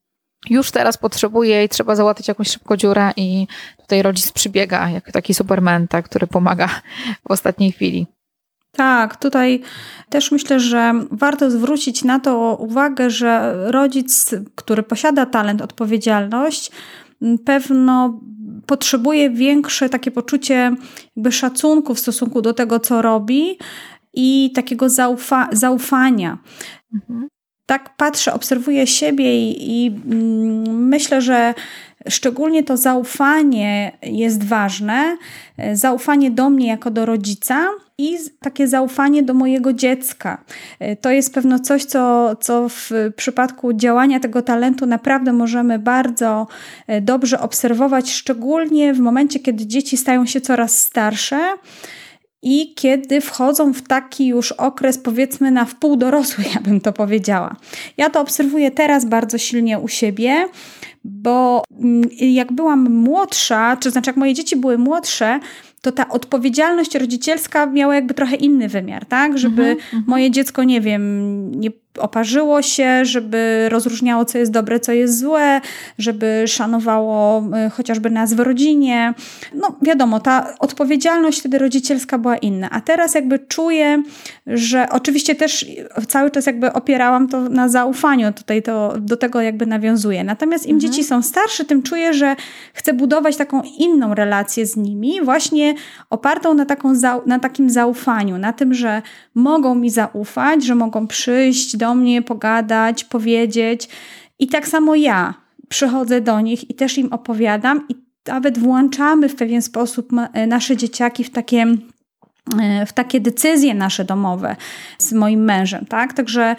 już 0.50 0.70
teraz 0.70 0.96
potrzebuje 0.96 1.64
i 1.64 1.68
trzeba 1.68 1.96
załatwić 1.96 2.28
jakąś 2.28 2.48
szybko 2.48 2.76
dziurę 2.76 3.12
i 3.16 3.46
tutaj 3.80 4.02
rodzic 4.02 4.32
przybiega 4.32 4.90
jak 4.90 5.12
taki 5.12 5.34
superman, 5.34 5.88
tak, 5.88 6.04
który 6.04 6.26
pomaga 6.26 6.68
w 7.28 7.30
ostatniej 7.30 7.72
chwili. 7.72 8.06
Tak, 8.76 9.16
tutaj 9.16 9.62
też 10.08 10.30
myślę, 10.30 10.60
że 10.60 10.94
warto 11.10 11.50
zwrócić 11.50 12.04
na 12.04 12.20
to 12.20 12.56
uwagę, 12.56 13.10
że 13.10 13.54
rodzic, 13.70 14.34
który 14.54 14.82
posiada 14.82 15.26
talent, 15.26 15.62
odpowiedzialność, 15.62 16.70
pewno 17.44 18.20
potrzebuje 18.66 19.30
większe 19.30 19.88
takie 19.88 20.10
poczucie 20.10 20.74
jakby 21.16 21.32
szacunku 21.32 21.94
w 21.94 22.00
stosunku 22.00 22.42
do 22.42 22.54
tego, 22.54 22.80
co 22.80 23.02
robi, 23.02 23.58
i 24.14 24.52
takiego 24.54 24.88
zaufa 24.88 25.48
zaufania. 25.52 26.38
Mhm. 26.94 27.28
Tak 27.66 27.96
patrzę, 27.96 28.34
obserwuję 28.34 28.86
siebie 28.86 29.38
i, 29.38 29.84
i 29.84 29.86
mm, 29.86 30.88
myślę, 30.88 31.20
że 31.20 31.54
szczególnie 32.08 32.62
to 32.64 32.76
zaufanie 32.76 33.92
jest 34.02 34.44
ważne. 34.44 35.16
Zaufanie 35.72 36.30
do 36.30 36.50
mnie 36.50 36.66
jako 36.66 36.90
do 36.90 37.06
rodzica 37.06 37.68
i 37.98 38.18
takie 38.40 38.68
zaufanie 38.68 39.22
do 39.22 39.34
mojego 39.34 39.72
dziecka. 39.72 40.44
To 41.00 41.10
jest 41.10 41.34
pewno 41.34 41.58
coś, 41.58 41.84
co, 41.84 42.36
co 42.40 42.68
w 42.68 42.90
przypadku 43.16 43.72
działania 43.72 44.20
tego 44.20 44.42
talentu 44.42 44.86
naprawdę 44.86 45.32
możemy 45.32 45.78
bardzo 45.78 46.46
e, 46.86 47.00
dobrze 47.00 47.40
obserwować, 47.40 48.12
szczególnie 48.12 48.94
w 48.94 49.00
momencie, 49.00 49.40
kiedy 49.40 49.66
dzieci 49.66 49.96
stają 49.96 50.26
się 50.26 50.40
coraz 50.40 50.78
starsze 50.78 51.54
i 52.42 52.74
kiedy 52.74 53.20
wchodzą 53.20 53.72
w 53.72 53.82
taki 53.82 54.26
już 54.26 54.52
okres, 54.52 54.98
powiedzmy, 54.98 55.50
na 55.50 55.64
wpół 55.64 55.96
dorosły, 55.96 56.44
ja 56.54 56.60
bym 56.60 56.80
to 56.80 56.92
powiedziała. 56.92 57.56
Ja 57.96 58.10
to 58.10 58.20
obserwuję 58.20 58.70
teraz 58.70 59.04
bardzo 59.04 59.38
silnie 59.38 59.78
u 59.78 59.88
siebie, 59.88 60.48
bo 61.04 61.64
mm, 61.80 62.02
jak 62.20 62.52
byłam 62.52 62.90
młodsza, 62.90 63.76
czy 63.76 63.90
znaczy 63.90 64.10
jak 64.10 64.16
moje 64.16 64.34
dzieci 64.34 64.56
były 64.56 64.78
młodsze, 64.78 65.40
to 65.82 65.92
ta 65.92 66.08
odpowiedzialność 66.08 66.94
rodzicielska 66.94 67.66
miała 67.66 67.94
jakby 67.94 68.14
trochę 68.14 68.36
inny 68.36 68.68
wymiar, 68.68 69.06
tak? 69.06 69.38
Żeby 69.38 69.62
mm 69.62 69.76
-hmm. 69.76 70.02
moje 70.06 70.30
dziecko, 70.30 70.64
nie 70.64 70.80
wiem, 70.80 71.50
nie 71.60 71.70
oparzyło 71.98 72.62
się, 72.62 73.04
żeby 73.04 73.68
rozróżniało, 73.68 74.24
co 74.24 74.38
jest 74.38 74.52
dobre, 74.52 74.80
co 74.80 74.92
jest 74.92 75.18
złe, 75.18 75.60
żeby 75.98 76.44
szanowało 76.46 77.44
y, 77.66 77.70
chociażby 77.70 78.10
nas 78.10 78.34
w 78.34 78.40
rodzinie. 78.40 79.14
No 79.54 79.76
wiadomo, 79.82 80.20
ta 80.20 80.54
odpowiedzialność 80.58 81.40
wtedy 81.40 81.58
rodzicielska 81.58 82.18
była 82.18 82.36
inna. 82.36 82.70
A 82.70 82.80
teraz 82.80 83.14
jakby 83.14 83.38
czuję, 83.38 84.02
że 84.46 84.86
oczywiście 84.90 85.34
też 85.34 85.66
cały 86.08 86.30
czas 86.30 86.46
jakby 86.46 86.72
opierałam 86.72 87.28
to 87.28 87.40
na 87.40 87.68
zaufaniu, 87.68 88.32
tutaj 88.32 88.62
to 88.62 88.94
do 88.98 89.16
tego 89.16 89.40
jakby 89.40 89.66
nawiązuję. 89.66 90.24
Natomiast 90.24 90.66
im 90.66 90.76
mhm. 90.76 90.92
dzieci 90.92 91.04
są 91.04 91.22
starsze, 91.22 91.64
tym 91.64 91.82
czuję, 91.82 92.14
że 92.14 92.36
chcę 92.74 92.94
budować 92.94 93.36
taką 93.36 93.62
inną 93.78 94.14
relację 94.14 94.66
z 94.66 94.76
nimi, 94.76 95.20
właśnie 95.22 95.71
opartą 96.10 96.54
na, 96.54 96.66
taką, 96.66 96.92
na 97.26 97.38
takim 97.38 97.70
zaufaniu, 97.70 98.38
na 98.38 98.52
tym, 98.52 98.74
że 98.74 99.02
mogą 99.34 99.74
mi 99.74 99.90
zaufać, 99.90 100.64
że 100.64 100.74
mogą 100.74 101.06
przyjść 101.06 101.76
do 101.76 101.94
mnie, 101.94 102.22
pogadać, 102.22 103.04
powiedzieć. 103.04 103.88
I 104.38 104.48
tak 104.48 104.68
samo 104.68 104.94
ja 104.94 105.34
przychodzę 105.68 106.20
do 106.20 106.40
nich 106.40 106.70
i 106.70 106.74
też 106.74 106.98
im 106.98 107.12
opowiadam, 107.12 107.84
i 107.88 107.94
nawet 108.26 108.58
włączamy 108.58 109.28
w 109.28 109.36
pewien 109.36 109.62
sposób 109.62 110.10
nasze 110.46 110.76
dzieciaki 110.76 111.24
w 111.24 111.30
takie 111.30 111.62
e, 111.62 111.76
w 112.86 112.92
takie 112.92 113.20
decyzje 113.20 113.74
nasze 113.74 114.04
domowe 114.04 114.56
z 114.98 115.12
moim 115.12 115.44
mężem, 115.44 115.86
tak? 115.86 116.12
Także 116.12 116.56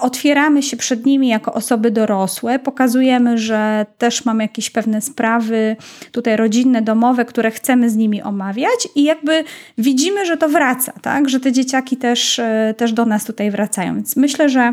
otwieramy 0.00 0.62
się 0.62 0.76
przed 0.76 1.06
nimi 1.06 1.28
jako 1.28 1.52
osoby 1.52 1.90
dorosłe, 1.90 2.58
pokazujemy, 2.58 3.38
że 3.38 3.86
też 3.98 4.24
mamy 4.24 4.44
jakieś 4.44 4.70
pewne 4.70 5.00
sprawy 5.00 5.76
tutaj 6.12 6.36
rodzinne, 6.36 6.82
domowe, 6.82 7.24
które 7.24 7.50
chcemy 7.50 7.90
z 7.90 7.96
nimi 7.96 8.22
omawiać 8.22 8.88
i 8.94 9.04
jakby 9.04 9.44
widzimy, 9.78 10.26
że 10.26 10.36
to 10.36 10.48
wraca, 10.48 10.92
tak? 11.02 11.28
Że 11.28 11.40
te 11.40 11.52
dzieciaki 11.52 11.96
też, 11.96 12.38
e, 12.38 12.74
też 12.76 12.92
do 12.92 13.06
nas 13.06 13.24
tutaj 13.24 13.50
wracają. 13.50 13.94
Więc 13.94 14.16
myślę, 14.16 14.48
że 14.48 14.72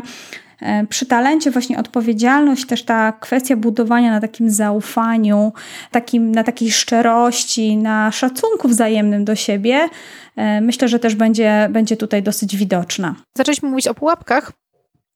przy 0.88 1.06
talencie 1.06 1.50
właśnie 1.50 1.78
odpowiedzialność, 1.78 2.66
też 2.66 2.82
ta 2.82 3.12
kwestia 3.12 3.56
budowania 3.56 4.10
na 4.10 4.20
takim 4.20 4.50
zaufaniu, 4.50 5.52
takim, 5.90 6.32
na 6.32 6.44
takiej 6.44 6.70
szczerości, 6.70 7.76
na 7.76 8.12
szacunku 8.12 8.68
wzajemnym 8.68 9.24
do 9.24 9.34
siebie, 9.34 9.88
e, 10.36 10.60
myślę, 10.60 10.88
że 10.88 10.98
też 10.98 11.14
będzie, 11.14 11.68
będzie 11.70 11.96
tutaj 11.96 12.22
dosyć 12.22 12.56
widoczna. 12.56 13.14
Zaczęliśmy 13.36 13.68
mówić 13.68 13.88
o 13.88 13.94
pułapkach, 13.94 14.52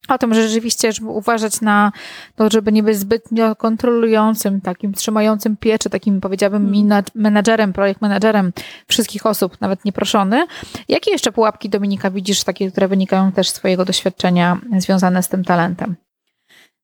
o 0.09 0.19
tym, 0.19 0.35
że 0.35 0.49
rzeczywiście, 0.49 0.93
żeby 0.93 1.09
uważać 1.09 1.61
na 1.61 1.93
to, 2.37 2.50
żeby 2.50 2.73
nie 2.73 2.83
być 2.83 2.97
zbytnio 2.97 3.57
kontrolującym, 3.57 4.61
takim 4.61 4.93
trzymającym 4.93 5.57
pieczę, 5.57 5.90
takim 5.90 6.21
powiedziałabym 6.21 6.73
hmm. 6.73 7.05
menadżerem, 7.14 7.73
projekt 7.73 8.02
menadżerem 8.02 8.52
wszystkich 8.88 9.26
osób, 9.26 9.61
nawet 9.61 9.85
nieproszony. 9.85 10.47
Jakie 10.88 11.11
jeszcze 11.11 11.33
pułapki 11.33 11.69
Dominika 11.69 12.11
widzisz, 12.11 12.45
takie, 12.45 12.71
które 12.71 12.88
wynikają 12.88 13.33
też 13.33 13.49
z 13.49 13.52
Twojego 13.52 13.85
doświadczenia 13.85 14.59
związane 14.78 15.23
z 15.23 15.28
tym 15.28 15.45
talentem? 15.45 15.97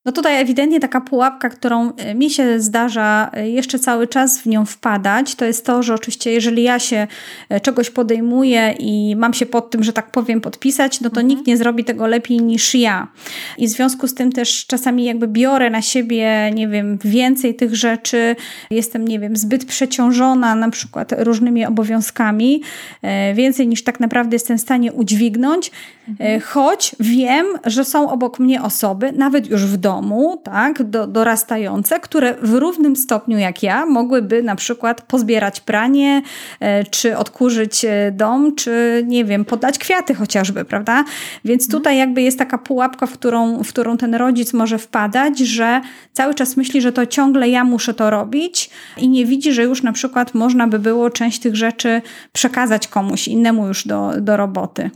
No 0.05 0.13
tutaj 0.13 0.41
ewidentnie 0.41 0.81
taka 0.81 1.01
pułapka, 1.01 1.49
którą 1.49 1.93
e, 1.97 2.15
mi 2.15 2.31
się 2.31 2.61
zdarza 2.61 3.31
e, 3.33 3.51
jeszcze 3.51 3.79
cały 3.79 4.07
czas 4.07 4.39
w 4.39 4.47
nią 4.47 4.65
wpadać, 4.65 5.35
to 5.35 5.45
jest 5.45 5.67
to, 5.67 5.83
że 5.83 5.95
oczywiście 5.95 6.33
jeżeli 6.33 6.63
ja 6.63 6.79
się 6.79 7.07
e, 7.49 7.61
czegoś 7.61 7.91
podejmuję 7.91 8.75
i 8.79 9.17
mam 9.17 9.35
się 9.35 9.47
pod 9.47 9.71
tym, 9.71 9.85
że 9.85 9.93
tak 9.93 10.11
powiem, 10.11 10.41
podpisać, 10.41 11.01
no 11.01 11.11
to 11.11 11.21
mhm. 11.21 11.27
nikt 11.29 11.47
nie 11.47 11.57
zrobi 11.57 11.85
tego 11.85 12.07
lepiej 12.07 12.39
niż 12.39 12.75
ja. 12.75 13.09
I 13.59 13.69
w 13.69 13.71
związku 13.71 14.09
z 14.09 14.15
tym 14.15 14.33
też 14.33 14.67
czasami 14.67 15.05
jakby 15.05 15.29
biorę 15.29 15.71
na 15.71 15.83
siebie, 15.83 16.51
nie 16.55 16.69
wiem, 16.69 16.99
więcej 17.05 17.55
tych 17.55 17.75
rzeczy, 17.75 18.37
jestem, 18.71 19.09
nie 19.09 19.21
wiem, 19.21 19.37
zbyt 19.37 19.65
przeciążona 19.65 20.55
na 20.55 20.71
przykład 20.71 21.15
różnymi 21.19 21.67
obowiązkami, 21.67 22.63
więcej 23.35 23.69
niż 23.69 23.85
tak 23.85 24.01
naprawdę 24.01 24.35
jestem 24.35 24.59
w 24.59 24.61
stanie 24.61 24.93
udźwignąć, 24.93 25.71
mhm. 26.09 26.41
choć 26.41 26.97
wiem, 27.01 27.47
że 27.65 27.85
są 27.85 28.11
obok 28.11 28.39
mnie 28.39 28.63
osoby, 28.63 29.13
nawet 29.13 29.51
już 29.51 29.67
w 29.67 29.77
domu, 29.77 29.94
domu, 29.95 30.41
tak, 30.45 30.83
do, 30.83 31.07
dorastające, 31.07 32.01
które 32.01 32.35
w 32.43 32.55
równym 32.55 32.97
stopniu 32.97 33.39
jak 33.39 33.63
ja 33.63 33.87
mogłyby 33.87 34.43
na 34.43 34.57
przykład 34.57 35.03
pozbierać 35.03 35.61
pranie, 35.61 36.23
e, 36.61 36.85
czy 36.85 37.17
odkurzyć 37.17 37.85
e, 37.85 38.13
dom, 38.13 38.55
czy 38.55 39.05
nie 39.07 39.25
wiem, 39.25 39.45
podać 39.45 39.79
kwiaty 39.79 40.15
chociażby, 40.15 40.65
prawda? 40.65 41.05
Więc 41.45 41.65
mhm. 41.65 41.81
tutaj 41.81 41.99
jakby 41.99 42.23
jest 42.23 42.39
taka 42.39 42.59
pułapka, 42.59 43.07
w 43.07 43.13
którą, 43.13 43.63
w 43.63 43.69
którą 43.69 43.97
ten 43.97 44.15
rodzic 44.15 44.53
może 44.53 44.79
wpadać, 44.79 45.39
że 45.39 45.81
cały 46.13 46.35
czas 46.35 46.57
myśli, 46.57 46.81
że 46.81 46.93
to 46.93 47.07
ciągle 47.07 47.49
ja 47.49 47.65
muszę 47.65 47.95
to 47.95 48.11
robić 48.11 48.71
i 48.97 49.09
nie 49.09 49.27
widzi, 49.27 49.53
że 49.53 49.63
już 49.63 49.83
na 49.83 49.93
przykład 49.93 50.35
można 50.35 50.67
by 50.69 50.79
było 50.79 51.11
część 51.11 51.41
tych 51.41 51.57
rzeczy 51.57 52.03
przekazać 52.33 52.89
komuś 52.89 53.29
innemu 53.29 53.67
już 53.67 53.87
do, 53.87 54.13
do 54.21 54.37
roboty. 54.37 54.91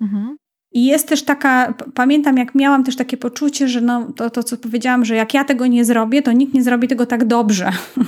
Mhm. 0.00 0.36
I 0.74 0.84
jest 0.84 1.08
też 1.08 1.22
taka, 1.22 1.74
pamiętam 1.94 2.36
jak 2.36 2.54
miałam 2.54 2.84
też 2.84 2.96
takie 2.96 3.16
poczucie, 3.16 3.68
że 3.68 3.80
no, 3.80 4.06
to, 4.16 4.30
to 4.30 4.42
co 4.42 4.56
powiedziałam, 4.56 5.04
że 5.04 5.14
jak 5.14 5.34
ja 5.34 5.44
tego 5.44 5.66
nie 5.66 5.84
zrobię, 5.84 6.22
to 6.22 6.32
nikt 6.32 6.54
nie 6.54 6.62
zrobi 6.62 6.88
tego 6.88 7.06
tak 7.06 7.24
dobrze. 7.24 7.70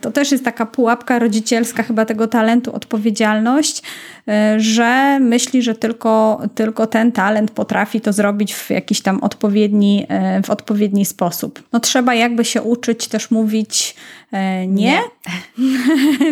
To 0.00 0.10
też 0.10 0.32
jest 0.32 0.44
taka 0.44 0.66
pułapka 0.66 1.18
rodzicielska 1.18 1.82
chyba 1.82 2.04
tego 2.04 2.26
talentu, 2.26 2.74
odpowiedzialność, 2.74 3.82
y, 4.28 4.60
że 4.60 5.18
myśli, 5.20 5.62
że 5.62 5.74
tylko, 5.74 6.40
tylko 6.54 6.86
ten 6.86 7.12
talent 7.12 7.50
potrafi 7.50 8.00
to 8.00 8.12
zrobić 8.12 8.54
w 8.54 8.70
jakiś 8.70 9.00
tam 9.00 9.20
odpowiedni, 9.20 10.06
y, 10.38 10.42
w 10.42 10.50
odpowiedni 10.50 11.04
sposób. 11.04 11.62
No 11.72 11.80
trzeba 11.80 12.14
jakby 12.14 12.44
się 12.44 12.62
uczyć 12.62 13.08
też 13.08 13.30
mówić 13.30 13.94
E, 14.27 14.27
nie. 14.32 14.66
nie. 14.66 15.02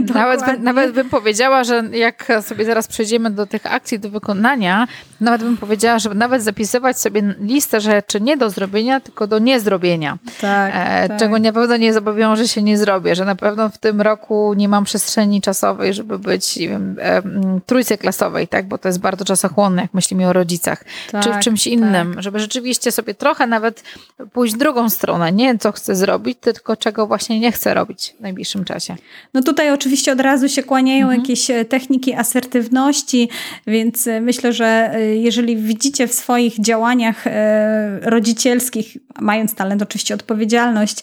nawet, 0.15 0.45
by, 0.45 0.59
nawet 0.59 0.93
bym 0.93 1.09
powiedziała, 1.09 1.65
że 1.65 1.85
jak 1.93 2.33
sobie 2.43 2.65
zaraz 2.65 2.89
przejdziemy 2.89 3.31
do 3.31 3.47
tych 3.47 3.67
akcji 3.67 3.99
do 3.99 4.11
wykonania, 4.11 4.87
nawet 5.21 5.43
bym 5.43 5.57
powiedziała, 5.57 5.99
że 5.99 6.15
nawet 6.15 6.43
zapisywać 6.43 7.01
sobie 7.01 7.35
listę 7.41 7.81
rzeczy 7.81 8.21
nie 8.21 8.37
do 8.37 8.51
zrobienia, 8.51 9.01
tylko 9.01 9.27
do 9.27 9.39
niezrobienia. 9.39 10.19
Tak, 10.41 10.73
e, 10.75 11.09
tak. 11.09 11.19
Czego 11.19 11.39
na 11.39 11.53
pewno 11.53 11.77
nie 11.77 11.93
zobowiążę 11.93 12.49
się 12.49 12.63
nie 12.63 12.79
zrobię, 12.79 13.15
że 13.15 13.25
na 13.25 13.35
pewno 13.37 13.69
w 13.69 13.79
tym 13.79 14.01
roku 14.01 14.55
nie 14.55 14.69
mam 14.69 14.85
przestrzeni 14.85 15.41
czasowej, 15.41 15.95
żeby 15.95 16.19
być 16.19 16.57
nie 16.57 16.69
wiem, 16.69 16.97
e, 17.01 17.23
trójce 17.67 17.99
klasowej, 17.99 18.49
tak? 18.49 18.69
bo 18.69 18.79
to 18.79 18.89
jest 18.89 19.01
bardzo 19.01 19.25
czasochłonne, 19.25 19.83
jak 19.83 19.95
myślimy 19.95 20.29
o 20.29 20.33
rodzicach, 20.33 20.85
tak, 21.13 21.25
czy 21.25 21.33
w 21.33 21.39
czymś 21.39 21.65
tak. 21.65 21.73
innym, 21.73 22.15
tak. 22.15 22.23
żeby 22.23 22.41
rzeczywiście 22.41 22.93
sobie 22.93 23.15
trochę 23.15 23.47
nawet 23.47 23.83
pójść 24.33 24.55
w 24.55 24.59
drugą 24.59 24.91
stronę, 24.91 25.33
nie 25.33 25.59
co 25.59 25.73
chcę 25.73 25.97
zrobić, 25.97 26.39
tylko 26.41 26.77
czego 26.77 27.07
właśnie 27.07 27.41
nie 27.41 27.53
chcę 27.53 27.75
robić 27.75 27.86
robić 27.87 28.15
w 28.19 28.21
najbliższym 28.21 28.65
czasie? 28.65 28.97
No 29.35 29.43
tutaj 29.43 29.71
oczywiście 29.71 30.13
od 30.13 30.21
razu 30.21 30.49
się 30.49 30.63
kłaniają 30.63 31.05
mhm. 31.07 31.21
jakieś 31.21 31.51
e, 31.51 31.65
techniki 31.65 32.15
asertywności, 32.15 33.29
więc 33.67 34.07
e, 34.07 34.21
myślę, 34.21 34.53
że 34.53 34.91
e, 34.95 35.17
jeżeli 35.17 35.57
widzicie 35.57 36.09
w 36.09 36.15
swoich 36.15 36.61
działaniach 36.61 37.25
rodzicielskich, 38.03 38.97
mając 39.21 39.55
talent, 39.55 39.83
oczywiście 39.83 40.15
odpowiedzialność, 40.15 41.03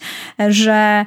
że, 0.49 1.05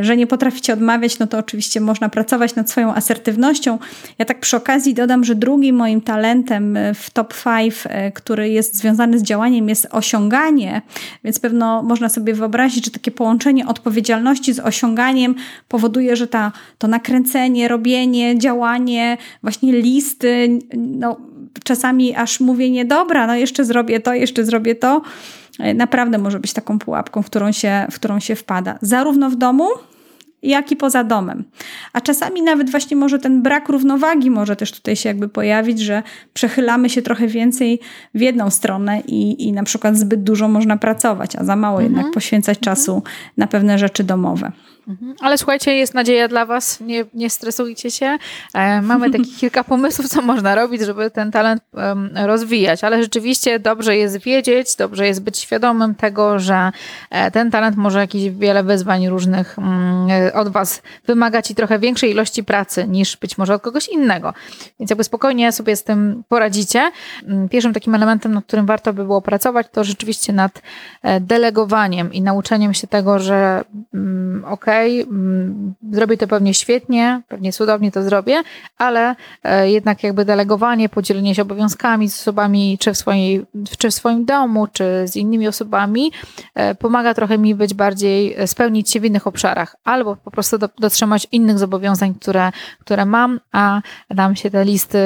że 0.00 0.16
nie 0.16 0.26
potraficie 0.26 0.72
odmawiać, 0.72 1.18
no 1.18 1.26
to 1.26 1.38
oczywiście 1.38 1.80
można 1.80 2.08
pracować 2.08 2.54
nad 2.54 2.70
swoją 2.70 2.94
asertywnością. 2.94 3.78
Ja 4.18 4.24
tak 4.24 4.40
przy 4.40 4.56
okazji 4.56 4.94
dodam, 4.94 5.24
że 5.24 5.34
drugim 5.34 5.76
moim 5.76 6.00
talentem 6.00 6.78
w 6.94 7.10
top 7.10 7.34
5, 7.44 7.74
który 8.14 8.48
jest 8.50 8.76
związany 8.76 9.18
z 9.18 9.22
działaniem, 9.22 9.68
jest 9.68 9.88
osiąganie, 9.90 10.82
więc 11.24 11.40
pewno 11.40 11.82
można 11.82 12.08
sobie 12.08 12.34
wyobrazić, 12.34 12.84
że 12.84 12.90
takie 12.90 13.10
połączenie 13.10 13.66
odpowiedzialności 13.66 14.52
z 14.52 14.58
osiąganiem 14.58 14.81
osiąganiem 14.82 15.34
powoduje, 15.68 16.16
że 16.16 16.28
ta, 16.28 16.52
to 16.78 16.88
nakręcenie, 16.88 17.68
robienie, 17.68 18.38
działanie, 18.38 19.18
właśnie 19.42 19.72
listy, 19.72 20.58
no, 20.76 21.16
czasami 21.64 22.16
aż 22.16 22.40
mówienie, 22.40 22.84
dobra, 22.84 23.26
no 23.26 23.34
jeszcze 23.34 23.64
zrobię 23.64 24.00
to, 24.00 24.14
jeszcze 24.14 24.44
zrobię 24.44 24.74
to, 24.74 25.02
naprawdę 25.74 26.18
może 26.18 26.40
być 26.40 26.52
taką 26.52 26.78
pułapką, 26.78 27.22
w 27.22 27.26
którą 27.26 27.52
się, 27.52 27.86
w 27.90 27.94
którą 27.94 28.20
się 28.20 28.34
wpada. 28.34 28.78
Zarówno 28.82 29.30
w 29.30 29.36
domu, 29.36 29.68
jak 30.42 30.72
i 30.72 30.76
poza 30.76 31.04
domem. 31.04 31.44
A 31.92 32.00
czasami 32.00 32.42
nawet 32.42 32.70
właśnie 32.70 32.96
może 32.96 33.18
ten 33.18 33.42
brak 33.42 33.68
równowagi 33.68 34.30
może 34.30 34.56
też 34.56 34.72
tutaj 34.72 34.96
się 34.96 35.08
jakby 35.08 35.28
pojawić, 35.28 35.80
że 35.80 36.02
przechylamy 36.34 36.90
się 36.90 37.02
trochę 37.02 37.26
więcej 37.26 37.80
w 38.14 38.20
jedną 38.20 38.50
stronę 38.50 39.00
i, 39.06 39.48
i 39.48 39.52
na 39.52 39.62
przykład 39.62 39.96
zbyt 39.96 40.22
dużo 40.22 40.48
można 40.48 40.76
pracować, 40.76 41.36
a 41.36 41.44
za 41.44 41.56
mało 41.56 41.80
mhm. 41.80 41.92
jednak 41.92 42.14
poświęcać 42.14 42.58
mhm. 42.58 42.76
czasu 42.76 43.02
na 43.36 43.46
pewne 43.46 43.78
rzeczy 43.78 44.04
domowe. 44.04 44.52
Mhm. 44.88 45.14
Ale 45.20 45.38
słuchajcie, 45.38 45.74
jest 45.74 45.94
nadzieja 45.94 46.28
dla 46.28 46.46
Was, 46.46 46.80
nie, 46.80 47.04
nie 47.14 47.30
stresujcie 47.30 47.90
się. 47.90 48.18
E, 48.54 48.82
mamy 48.82 49.10
takich 49.16 49.36
kilka 49.36 49.64
pomysłów, 49.64 50.08
co 50.08 50.22
można 50.22 50.54
robić, 50.54 50.82
żeby 50.82 51.10
ten 51.10 51.30
talent 51.30 51.62
um, 51.72 52.10
rozwijać, 52.24 52.84
ale 52.84 53.02
rzeczywiście 53.02 53.60
dobrze 53.60 53.96
jest 53.96 54.18
wiedzieć, 54.18 54.76
dobrze 54.76 55.06
jest 55.06 55.22
być 55.22 55.38
świadomym 55.38 55.94
tego, 55.94 56.38
że 56.38 56.70
e, 57.10 57.30
ten 57.30 57.50
talent 57.50 57.76
może 57.76 57.98
jakieś 57.98 58.30
wiele 58.30 58.62
wyzwań 58.62 59.08
różnych 59.08 59.58
um, 59.58 60.08
od 60.34 60.48
Was 60.48 60.82
wymagać 61.06 61.50
i 61.50 61.54
trochę 61.54 61.78
większej 61.78 62.10
ilości 62.10 62.44
pracy 62.44 62.88
niż 62.88 63.16
być 63.16 63.38
może 63.38 63.54
od 63.54 63.62
kogoś 63.62 63.88
innego. 63.88 64.34
Więc 64.80 64.90
jakby 64.90 65.04
spokojnie 65.04 65.52
sobie 65.52 65.76
z 65.76 65.84
tym 65.84 66.22
poradzicie. 66.28 66.90
Mm, 67.26 67.48
pierwszym 67.48 67.72
takim 67.72 67.94
elementem, 67.94 68.34
nad 68.34 68.44
którym 68.44 68.66
warto 68.66 68.92
by 68.92 69.04
było 69.04 69.22
pracować, 69.22 69.66
to 69.72 69.84
rzeczywiście 69.84 70.32
nad 70.32 70.62
e, 71.02 71.20
delegowaniem 71.20 72.12
i 72.12 72.22
nauczeniem 72.22 72.74
się 72.74 72.86
tego, 72.86 73.18
że 73.18 73.64
um, 73.94 74.44
ok, 74.72 75.02
Mm, 75.12 75.74
zrobię 75.92 76.16
to 76.16 76.28
pewnie 76.28 76.54
świetnie, 76.54 77.22
pewnie 77.28 77.52
cudownie 77.52 77.92
to 77.92 78.02
zrobię, 78.02 78.42
ale 78.78 79.16
e, 79.42 79.70
jednak 79.70 80.02
jakby 80.02 80.24
delegowanie, 80.24 80.88
podzielenie 80.88 81.34
się 81.34 81.42
obowiązkami 81.42 82.10
z 82.10 82.20
osobami, 82.20 82.78
czy 82.80 82.92
w, 82.92 82.98
swojej, 82.98 83.46
czy 83.78 83.90
w 83.90 83.94
swoim 83.94 84.24
domu, 84.24 84.66
czy 84.72 84.84
z 85.04 85.16
innymi 85.16 85.48
osobami, 85.48 86.12
e, 86.54 86.74
pomaga 86.74 87.14
trochę 87.14 87.38
mi 87.38 87.54
być 87.54 87.74
bardziej, 87.74 88.34
e, 88.36 88.46
spełnić 88.46 88.90
się 88.90 89.00
w 89.00 89.04
innych 89.04 89.26
obszarach, 89.26 89.76
albo 89.84 90.16
po 90.16 90.30
prostu 90.30 90.56
dotrzymać 90.78 91.26
innych 91.32 91.58
zobowiązań, 91.58 92.14
które, 92.14 92.50
które 92.80 93.06
mam, 93.06 93.40
a 93.52 93.80
nam 94.10 94.36
się 94.36 94.50
te 94.50 94.64
listy 94.64 94.98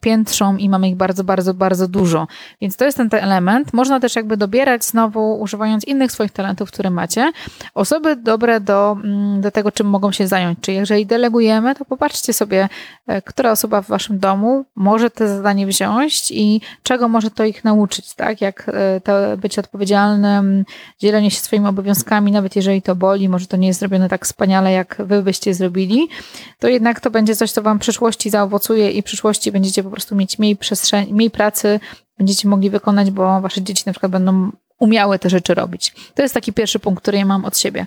piętrzą 0.00 0.56
i 0.56 0.68
mamy 0.68 0.88
ich 0.88 0.96
bardzo, 0.96 1.24
bardzo, 1.24 1.54
bardzo 1.54 1.88
dużo. 1.88 2.26
Więc 2.60 2.76
to 2.76 2.84
jest 2.84 2.96
ten, 2.96 3.10
ten 3.10 3.24
element. 3.24 3.72
Można 3.72 4.00
też 4.00 4.16
jakby 4.16 4.36
dobierać 4.36 4.84
znowu, 4.84 5.40
używając 5.40 5.84
innych 5.84 6.12
swoich 6.12 6.30
talentów, 6.30 6.70
które 6.70 6.90
macie, 6.90 7.32
osoby 7.74 8.16
dobre 8.16 8.60
do 8.60 8.91
Mm, 8.92 9.40
do, 9.40 9.50
tego, 9.50 9.72
czym 9.72 9.86
mogą 9.86 10.12
się 10.12 10.26
zająć. 10.26 10.58
Czyli 10.60 10.76
jeżeli 10.76 11.06
delegujemy, 11.06 11.74
to 11.74 11.84
popatrzcie 11.84 12.32
sobie, 12.32 12.68
e, 13.06 13.22
która 13.22 13.50
osoba 13.50 13.82
w 13.82 13.88
waszym 13.88 14.18
domu 14.18 14.64
może 14.76 15.10
te 15.10 15.28
zadanie 15.28 15.66
wziąć 15.66 16.30
i 16.30 16.60
czego 16.82 17.08
może 17.08 17.30
to 17.30 17.44
ich 17.44 17.64
nauczyć, 17.64 18.14
tak? 18.14 18.40
Jak 18.40 18.68
e, 18.68 19.00
to 19.00 19.36
być 19.36 19.58
odpowiedzialnym, 19.58 20.64
dzielenie 20.98 21.30
się 21.30 21.40
swoimi 21.40 21.66
obowiązkami, 21.66 22.32
nawet 22.32 22.56
jeżeli 22.56 22.82
to 22.82 22.94
boli, 22.96 23.28
może 23.28 23.46
to 23.46 23.56
nie 23.56 23.66
jest 23.66 23.80
zrobione 23.80 24.08
tak 24.08 24.24
wspaniale, 24.24 24.72
jak 24.72 24.96
wy 24.98 25.22
byście 25.22 25.54
zrobili, 25.54 26.08
to 26.58 26.68
jednak 26.68 27.00
to 27.00 27.10
będzie 27.10 27.36
coś, 27.36 27.50
co 27.50 27.62
wam 27.62 27.78
w 27.78 27.80
przyszłości 27.80 28.30
zaowocuje 28.30 28.90
i 28.90 29.02
w 29.02 29.04
przyszłości 29.04 29.52
będziecie 29.52 29.82
po 29.82 29.90
prostu 29.90 30.16
mieć 30.16 30.38
mniej 30.38 30.56
przestrzeni, 30.56 31.14
mniej 31.14 31.30
pracy, 31.30 31.80
będziecie 32.18 32.48
mogli 32.48 32.70
wykonać, 32.70 33.10
bo 33.10 33.40
wasze 33.40 33.62
dzieci 33.62 33.82
na 33.86 33.92
przykład 33.92 34.12
będą 34.12 34.50
umiały 34.78 35.18
te 35.18 35.30
rzeczy 35.30 35.54
robić. 35.54 35.94
To 36.14 36.22
jest 36.22 36.34
taki 36.34 36.52
pierwszy 36.52 36.78
punkt, 36.78 37.02
który 37.02 37.18
ja 37.18 37.24
mam 37.24 37.44
od 37.44 37.58
siebie. 37.58 37.86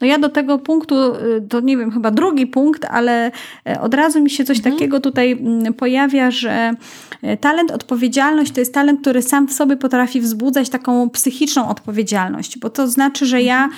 No 0.00 0.06
ja 0.06 0.18
do 0.18 0.28
tego 0.28 0.58
punktu, 0.58 1.14
y, 1.14 1.48
to 1.48 1.60
nie 1.60 1.76
wiem, 1.76 1.90
chyba 1.90 2.10
drugi 2.10 2.46
punkt, 2.46 2.84
ale 2.84 3.30
e, 3.66 3.80
od 3.80 3.94
razu 3.94 4.20
mi 4.22 4.30
się 4.30 4.44
coś 4.44 4.56
mhm. 4.56 4.74
takiego 4.74 5.00
tutaj 5.00 5.32
mm, 5.32 5.74
pojawia, 5.74 6.30
że 6.30 6.72
e, 7.22 7.36
talent, 7.36 7.70
odpowiedzialność 7.70 8.52
to 8.52 8.60
jest 8.60 8.74
talent, 8.74 9.00
który 9.00 9.22
sam 9.22 9.48
w 9.48 9.52
sobie 9.52 9.76
potrafi 9.76 10.20
wzbudzać 10.20 10.68
taką 10.68 11.10
psychiczną 11.10 11.68
odpowiedzialność, 11.68 12.58
bo 12.58 12.70
to 12.70 12.88
znaczy, 12.88 13.26
że 13.26 13.42
ja 13.42 13.68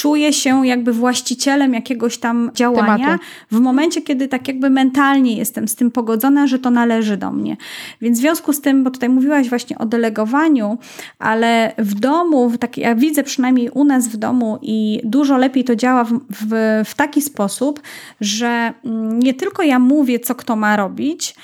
czuję 0.00 0.32
się 0.32 0.66
jakby 0.66 0.92
właścicielem 0.92 1.74
jakiegoś 1.74 2.18
tam 2.18 2.50
działania 2.54 2.96
Tematu. 2.96 3.24
w 3.50 3.60
momencie, 3.60 4.02
kiedy 4.02 4.28
tak 4.28 4.48
jakby 4.48 4.70
mentalnie 4.70 5.36
jestem 5.36 5.68
z 5.68 5.74
tym 5.74 5.90
pogodzona, 5.90 6.46
że 6.46 6.58
to 6.58 6.70
należy 6.70 7.16
do 7.16 7.32
mnie. 7.32 7.56
Więc 8.00 8.18
w 8.18 8.20
związku 8.20 8.52
z 8.52 8.60
tym, 8.60 8.84
bo 8.84 8.90
tutaj 8.90 9.08
mówiłaś 9.08 9.48
właśnie 9.48 9.78
o 9.78 9.86
delegowaniu, 9.86 10.78
ale 11.18 11.72
w 11.78 11.94
domu, 11.94 12.48
w 12.48 12.58
taki, 12.58 12.80
ja 12.80 12.94
widzę 12.94 13.22
przynajmniej 13.22 13.70
u 13.70 13.84
nas 13.84 14.08
w 14.08 14.16
domu 14.16 14.58
i 14.62 15.00
dużo 15.04 15.36
lepiej 15.36 15.64
to 15.64 15.76
działa 15.76 16.04
w, 16.04 16.12
w, 16.30 16.82
w 16.84 16.94
taki 16.94 17.22
sposób, 17.22 17.80
że 18.20 18.72
mm, 18.84 19.20
nie 19.20 19.34
tylko 19.34 19.62
ja 19.62 19.78
mówię, 19.78 20.18
co 20.18 20.34
kto 20.34 20.56
ma 20.56 20.76
robić, 20.76 21.34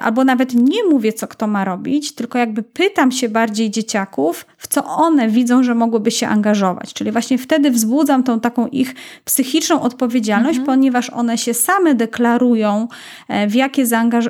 albo 0.00 0.24
nawet 0.24 0.54
nie 0.54 0.84
mówię, 0.90 1.12
co 1.12 1.26
kto 1.28 1.46
ma 1.46 1.64
robić, 1.64 2.14
tylko 2.14 2.38
jakby 2.38 2.62
pytam 2.62 3.12
się 3.12 3.28
bardziej 3.28 3.70
dzieciaków, 3.70 4.46
w 4.58 4.68
co 4.68 4.84
one 4.84 5.28
widzą, 5.28 5.62
że 5.62 5.74
mogłyby 5.74 6.10
się 6.10 6.28
angażować. 6.28 6.92
Czyli 6.92 7.12
właśnie 7.12 7.38
wtedy 7.38 7.70
wzbudzam 7.70 8.22
tą 8.22 8.40
taką 8.40 8.66
ich 8.66 8.94
psychiczną 9.24 9.80
odpowiedzialność, 9.80 10.58
mhm. 10.58 10.66
ponieważ 10.66 11.10
one 11.10 11.38
się 11.38 11.54
same 11.54 11.94
deklarują, 11.94 12.88
e, 13.28 13.46
w 13.46 13.54
jakie, 13.54 13.84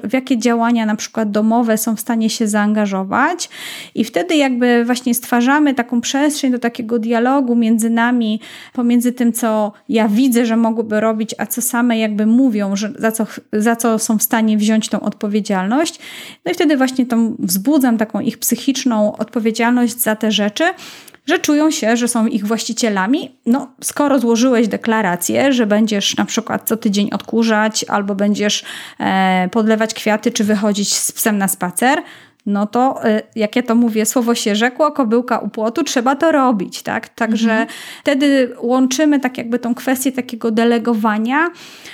w 0.04 0.12
jakie 0.12 0.38
działania 0.38 0.87
na 0.87 0.96
przykład 0.96 1.30
domowe 1.30 1.78
są 1.78 1.96
w 1.96 2.00
stanie 2.00 2.30
się 2.30 2.48
zaangażować 2.48 3.48
i 3.94 4.04
wtedy 4.04 4.37
jakby 4.37 4.85
właśnie 4.85 5.14
stwarzamy 5.14 5.74
taką 5.74 6.00
przestrzeń 6.00 6.52
do 6.52 6.59
takiego 6.59 6.98
dialogu 6.98 7.57
między 7.57 7.90
nami, 7.90 8.40
pomiędzy 8.72 9.12
tym, 9.12 9.33
co 9.33 9.72
ja 9.88 10.09
widzę, 10.09 10.46
że 10.46 10.57
mogłyby 10.57 11.00
robić, 11.00 11.35
a 11.38 11.46
co 11.46 11.62
same 11.62 11.98
jakby 11.98 12.26
mówią, 12.26 12.76
że 12.76 12.92
za 12.98 13.12
co, 13.12 13.26
za 13.52 13.76
co 13.76 13.98
są 13.98 14.18
w 14.18 14.22
stanie 14.22 14.57
wziąć 14.57 14.88
tą 14.88 15.00
odpowiedzialność 15.00 15.34
odpowiedzialność. 15.35 15.99
No 16.44 16.53
i 16.53 16.55
wtedy 16.55 16.77
właśnie 16.77 17.07
tą 17.07 17.37
wzbudzam 17.38 17.99
taką 17.99 18.20
ich 18.20 18.38
psychiczną 18.38 19.16
odpowiedzialność 19.16 20.01
za 20.01 20.16
te 20.16 20.33
rzeczy, 20.33 20.64
że 21.27 21.38
czują 21.38 21.70
się, 21.70 21.97
że 21.97 22.09
są 22.09 22.27
ich 22.27 22.47
właścicielami. 22.47 23.37
No, 23.47 23.68
skoro 23.83 24.18
złożyłeś 24.18 24.68
deklarację, 24.68 25.53
że 25.53 25.66
będziesz 25.66 26.16
na 26.16 26.25
przykład 26.25 26.68
co 26.68 26.77
tydzień 26.77 27.11
odkurzać, 27.12 27.85
albo 27.88 28.14
będziesz 28.14 28.64
e, 29.01 29.49
podlewać 29.53 29.94
kwiaty, 29.94 30.33
czy 30.33 30.44
wychodzić 30.44 30.94
z 30.97 31.12
psem 31.12 31.38
na 31.38 31.49
spacer, 31.49 32.03
no 32.46 32.66
to 32.66 33.09
y, 33.09 33.22
jak 33.37 33.57
ja 33.57 33.62
to 33.62 33.74
mówię, 33.74 34.07
słowo 34.07 34.35
się 34.35 34.57
rzekło, 34.57 34.92
kobyłka 34.92 35.38
u 35.38 35.48
płotu, 35.48 35.85
trzeba 35.85 36.16
to 36.16 36.33
robić, 36.33 36.83
tak? 36.83 37.09
Także 37.09 37.50
mhm. 37.50 37.68
wtedy 38.00 38.54
łączymy 38.61 39.20
tak 39.20 39.38
jakby 39.38 39.59
tą 39.59 39.74
kwestię 39.74 40.12
takiego 40.12 40.50
delegowania, 40.50 41.50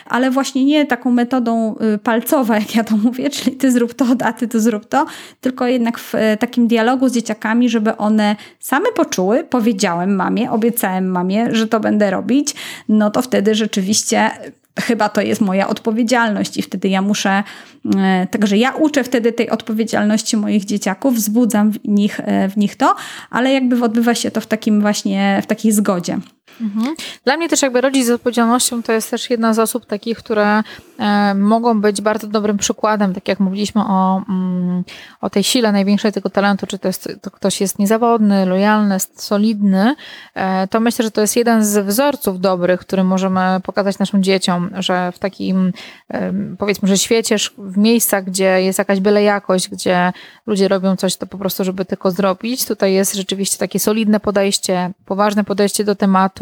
ale 0.06 0.30
właśnie 0.30 0.64
nie 0.64 0.86
taką 0.86 1.10
metodą 1.10 1.76
y, 1.94 1.98
palcową, 1.98 2.54
jak 2.54 2.74
ja 2.74 2.84
to 2.84 2.96
mówię, 2.96 3.30
czyli 3.30 3.56
ty 3.56 3.72
zrób 3.72 3.94
to, 3.94 4.06
a 4.24 4.32
ty 4.32 4.48
to 4.48 4.60
zrób 4.60 4.86
to, 4.86 5.06
tylko 5.40 5.66
jednak 5.66 5.98
w 5.98 6.14
y, 6.14 6.36
takim 6.40 6.66
dialogu 6.66 7.08
z 7.08 7.12
dzieciakami, 7.12 7.68
żeby 7.68 7.96
one 7.96 8.36
same 8.58 8.92
poczuły, 8.96 9.44
powiedziałem 9.44 10.16
mamie, 10.16 10.50
obiecałem 10.50 11.10
mamie, 11.10 11.54
że 11.54 11.66
to 11.66 11.80
będę 11.80 12.10
robić, 12.10 12.54
no 12.88 13.10
to 13.10 13.22
wtedy 13.22 13.54
rzeczywiście 13.54 14.30
chyba 14.80 15.08
to 15.08 15.20
jest 15.20 15.40
moja 15.40 15.68
odpowiedzialność 15.68 16.56
i 16.56 16.62
wtedy 16.62 16.88
ja 16.88 17.02
muszę, 17.02 17.42
e, 17.96 18.26
także 18.30 18.56
ja 18.56 18.72
uczę 18.72 19.04
wtedy 19.04 19.32
tej 19.32 19.50
odpowiedzialności 19.50 20.36
moich 20.36 20.64
dzieciaków, 20.64 21.14
wzbudzam 21.14 21.72
w 21.72 21.78
nich, 21.84 22.20
e, 22.20 22.48
w 22.48 22.56
nich 22.56 22.76
to, 22.76 22.94
ale 23.30 23.52
jakby 23.52 23.84
odbywa 23.84 24.14
się 24.14 24.30
to 24.30 24.40
w 24.40 24.46
takim 24.46 24.80
właśnie, 24.80 25.40
w 25.42 25.46
takiej 25.46 25.72
zgodzie. 25.72 26.18
Mhm. 26.60 26.94
Dla 27.24 27.36
mnie 27.36 27.48
też 27.48 27.62
jakby 27.62 27.80
rodzic 27.80 28.06
z 28.06 28.10
odpowiedzialnością 28.10 28.82
to 28.82 28.92
jest 28.92 29.10
też 29.10 29.30
jedna 29.30 29.54
z 29.54 29.58
osób 29.58 29.86
takich, 29.86 30.18
które 30.18 30.62
e, 30.98 31.34
mogą 31.34 31.80
być 31.80 32.00
bardzo 32.00 32.26
dobrym 32.26 32.56
przykładem, 32.56 33.14
tak 33.14 33.28
jak 33.28 33.40
mówiliśmy 33.40 33.82
o, 33.84 34.22
mm, 34.28 34.84
o 35.20 35.30
tej 35.30 35.42
sile 35.42 35.72
największej 35.72 36.12
tego 36.12 36.30
talentu, 36.30 36.66
czy 36.66 36.78
to, 36.78 36.88
jest, 36.88 37.18
to 37.22 37.30
ktoś 37.30 37.60
jest 37.60 37.78
niezawodny, 37.78 38.46
lojalny, 38.46 38.96
solidny, 39.14 39.94
e, 40.34 40.68
to 40.68 40.80
myślę, 40.80 41.02
że 41.02 41.10
to 41.10 41.20
jest 41.20 41.36
jeden 41.36 41.64
z 41.64 41.86
wzorców 41.86 42.40
dobrych, 42.40 42.80
który 42.80 43.04
możemy 43.04 43.60
pokazać 43.62 43.98
naszym 43.98 44.22
dzieciom, 44.22 44.70
że 44.78 45.12
w 45.12 45.18
takim 45.18 45.72
e, 46.10 46.32
powiedzmy, 46.58 46.88
że 46.88 46.98
świecie, 46.98 47.36
w 47.58 47.76
miejscach, 47.76 48.24
gdzie 48.24 48.62
jest 48.62 48.78
jakaś 48.78 49.00
byle 49.00 49.22
jakość, 49.22 49.68
gdzie 49.68 50.12
ludzie 50.46 50.68
robią 50.68 50.96
coś 50.96 51.16
to 51.16 51.26
po 51.26 51.38
prostu, 51.38 51.64
żeby 51.64 51.84
tylko 51.84 52.10
zrobić, 52.10 52.64
tutaj 52.64 52.92
jest 52.92 53.14
rzeczywiście 53.14 53.58
takie 53.58 53.78
solidne 53.78 54.20
podejście, 54.20 54.90
poważne 55.04 55.44
podejście 55.44 55.84
do 55.84 55.94
tematu, 55.94 56.39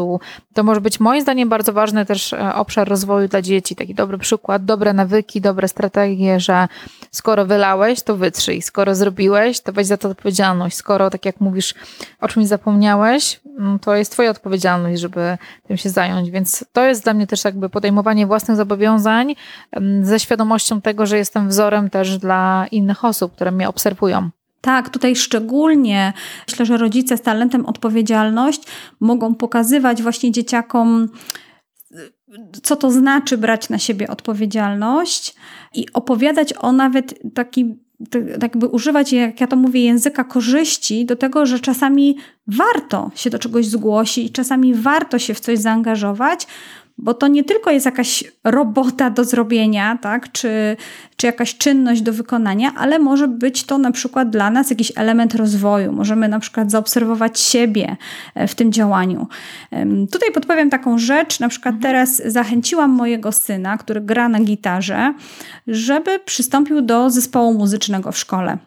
to 0.54 0.62
może 0.62 0.80
być 0.80 1.00
moim 1.00 1.22
zdaniem 1.22 1.48
bardzo 1.48 1.72
ważny 1.72 2.06
też 2.06 2.32
e, 2.32 2.54
obszar 2.54 2.88
rozwoju 2.88 3.28
dla 3.28 3.42
dzieci. 3.42 3.76
Taki 3.76 3.94
dobry 3.94 4.18
przykład, 4.18 4.64
dobre 4.64 4.92
nawyki, 4.92 5.40
dobre 5.40 5.68
strategie, 5.68 6.40
że 6.40 6.68
skoro 7.10 7.46
wylałeś, 7.46 8.02
to 8.02 8.16
wytrzyj. 8.16 8.62
Skoro 8.62 8.94
zrobiłeś, 8.94 9.60
to 9.60 9.72
weź 9.72 9.86
za 9.86 9.96
to 9.96 10.08
odpowiedzialność. 10.08 10.76
Skoro, 10.76 11.10
tak 11.10 11.24
jak 11.24 11.40
mówisz, 11.40 11.74
o 12.20 12.28
czymś 12.28 12.46
zapomniałeś, 12.46 13.40
mm, 13.58 13.78
to 13.78 13.94
jest 13.94 14.12
twoja 14.12 14.30
odpowiedzialność, 14.30 15.00
żeby 15.00 15.38
tym 15.68 15.76
się 15.76 15.90
zająć. 15.90 16.30
Więc 16.30 16.64
to 16.72 16.84
jest 16.84 17.04
dla 17.04 17.14
mnie 17.14 17.26
też 17.26 17.44
jakby 17.44 17.68
podejmowanie 17.68 18.26
własnych 18.26 18.56
zobowiązań 18.56 19.34
mm, 19.72 20.04
ze 20.04 20.20
świadomością 20.20 20.80
tego, 20.80 21.06
że 21.06 21.18
jestem 21.18 21.48
wzorem 21.48 21.90
też 21.90 22.18
dla 22.18 22.66
innych 22.70 23.04
osób, 23.04 23.34
które 23.34 23.50
mnie 23.52 23.68
obserwują. 23.68 24.30
Tak, 24.60 24.90
tutaj 24.90 25.16
szczególnie 25.16 26.12
myślę, 26.48 26.66
że 26.66 26.76
rodzice 26.76 27.16
z 27.16 27.22
talentem 27.22 27.66
odpowiedzialność 27.66 28.62
mogą 29.00 29.34
pokazywać 29.34 30.02
właśnie 30.02 30.32
dzieciakom, 30.32 31.08
co 32.62 32.76
to 32.76 32.90
znaczy 32.90 33.38
brać 33.38 33.68
na 33.68 33.78
siebie 33.78 34.08
odpowiedzialność 34.08 35.34
i 35.74 35.86
opowiadać 35.92 36.54
o 36.60 36.72
nawet 36.72 37.14
taki 37.34 37.78
tak 38.10 38.22
jakby 38.42 38.66
używać, 38.66 39.12
jak 39.12 39.40
ja 39.40 39.46
to 39.46 39.56
mówię, 39.56 39.84
języka 39.84 40.24
korzyści 40.24 41.06
do 41.06 41.16
tego, 41.16 41.46
że 41.46 41.60
czasami 41.60 42.16
warto 42.46 43.10
się 43.14 43.30
do 43.30 43.38
czegoś 43.38 43.66
zgłosić, 43.66 44.32
czasami 44.32 44.74
warto 44.74 45.18
się 45.18 45.34
w 45.34 45.40
coś 45.40 45.58
zaangażować, 45.58 46.46
bo 46.98 47.14
to 47.14 47.28
nie 47.28 47.44
tylko 47.44 47.70
jest 47.70 47.86
jakaś 47.86 48.24
robota 48.44 49.10
do 49.10 49.24
zrobienia, 49.24 49.98
tak, 50.02 50.32
czy, 50.32 50.76
czy 51.16 51.26
jakaś 51.26 51.56
czynność 51.56 52.02
do 52.02 52.12
wykonania, 52.12 52.74
ale 52.76 52.98
może 52.98 53.28
być 53.28 53.64
to 53.64 53.78
na 53.78 53.92
przykład 53.92 54.30
dla 54.30 54.50
nas 54.50 54.70
jakiś 54.70 54.92
element 54.96 55.34
rozwoju. 55.34 55.92
Możemy 55.92 56.28
na 56.28 56.40
przykład 56.40 56.70
zaobserwować 56.70 57.40
siebie 57.40 57.96
e, 58.34 58.48
w 58.48 58.54
tym 58.54 58.72
działaniu. 58.72 59.26
Tutaj 60.12 60.32
podpowiem 60.32 60.70
taką 60.70 60.98
rzecz, 60.98 61.40
na 61.40 61.48
przykład 61.48 61.74
mhm. 61.74 61.92
teraz 61.92 62.22
zachęciłam 62.24 62.90
mojego 62.90 63.32
syna, 63.32 63.78
który 63.78 64.00
gra 64.00 64.28
na 64.28 64.40
gitarze, 64.40 65.14
żeby 65.66 66.18
przystąpił 66.18 66.82
do 66.82 67.10
zespołu 67.10 67.54
muzycznego 67.54 68.12
w 68.12 68.18
szkole. 68.18 68.58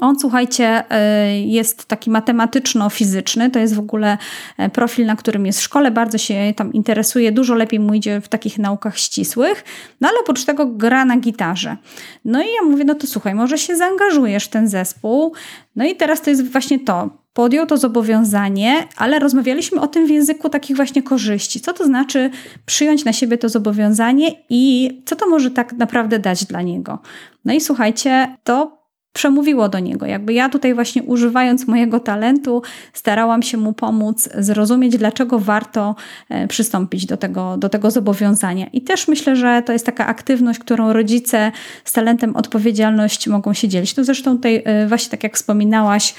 On, 0.00 0.18
słuchajcie, 0.18 0.84
y, 1.32 1.38
jest 1.40 1.84
taki 1.84 2.10
matematyczno-fizyczny, 2.10 3.50
to 3.50 3.58
jest 3.58 3.74
w 3.74 3.78
ogóle 3.78 4.18
e, 4.58 4.70
profil, 4.70 5.06
na 5.06 5.16
którym 5.16 5.46
jest 5.46 5.60
w 5.60 5.62
szkole, 5.62 5.90
bardzo 5.90 6.18
się 6.18 6.52
tam 6.56 6.72
interesuje, 6.72 7.32
dużo 7.32 7.54
lepiej 7.54 7.80
mu 7.80 7.94
idzie 7.94 8.20
w 8.20 8.28
takich 8.28 8.58
naukach 8.58 8.98
ścisłych, 8.98 9.64
no 10.00 10.08
ale 10.08 10.18
oprócz 10.20 10.44
tego 10.44 10.66
gra 10.66 11.04
na 11.04 11.16
gitarze. 11.16 11.76
No 12.24 12.42
i 12.42 12.46
ja 12.46 12.70
mówię, 12.70 12.84
no 12.84 12.94
to 12.94 13.06
słuchaj, 13.06 13.34
może 13.34 13.58
się 13.58 13.76
zaangażujesz 13.76 14.44
w 14.44 14.48
ten 14.48 14.68
zespół. 14.68 15.34
No 15.76 15.84
i 15.84 15.96
teraz 15.96 16.22
to 16.22 16.30
jest 16.30 16.52
właśnie 16.52 16.78
to, 16.78 17.10
podjął 17.32 17.66
to 17.66 17.76
zobowiązanie, 17.76 18.88
ale 18.96 19.18
rozmawialiśmy 19.18 19.80
o 19.80 19.86
tym 19.86 20.06
w 20.06 20.10
języku 20.10 20.48
takich 20.48 20.76
właśnie 20.76 21.02
korzyści. 21.02 21.60
Co 21.60 21.72
to 21.72 21.84
znaczy 21.84 22.30
przyjąć 22.66 23.04
na 23.04 23.12
siebie 23.12 23.38
to 23.38 23.48
zobowiązanie 23.48 24.30
i 24.50 24.90
co 25.06 25.16
to 25.16 25.28
może 25.28 25.50
tak 25.50 25.72
naprawdę 25.72 26.18
dać 26.18 26.44
dla 26.44 26.62
niego? 26.62 26.98
No 27.44 27.54
i 27.54 27.60
słuchajcie, 27.60 28.36
to 28.44 28.85
przemówiło 29.16 29.68
do 29.68 29.78
niego. 29.78 30.06
Jakby 30.06 30.32
ja 30.32 30.48
tutaj 30.48 30.74
właśnie 30.74 31.02
używając 31.02 31.66
mojego 31.66 32.00
talentu 32.00 32.62
starałam 32.92 33.42
się 33.42 33.56
mu 33.56 33.72
pomóc 33.72 34.28
zrozumieć, 34.38 34.98
dlaczego 34.98 35.38
warto 35.38 35.94
e, 36.28 36.48
przystąpić 36.48 37.06
do 37.06 37.16
tego, 37.16 37.56
do 37.56 37.68
tego 37.68 37.90
zobowiązania. 37.90 38.66
I 38.72 38.80
też 38.80 39.08
myślę, 39.08 39.36
że 39.36 39.62
to 39.66 39.72
jest 39.72 39.86
taka 39.86 40.06
aktywność, 40.06 40.58
którą 40.58 40.92
rodzice 40.92 41.52
z 41.84 41.92
talentem 41.92 42.36
odpowiedzialność 42.36 43.28
mogą 43.28 43.52
się 43.52 43.68
dzielić. 43.68 43.94
To 43.94 44.04
zresztą 44.04 44.36
tutaj 44.36 44.62
e, 44.64 44.86
właśnie 44.86 45.10
tak 45.10 45.22
jak 45.22 45.36
wspominałaś, 45.36 46.14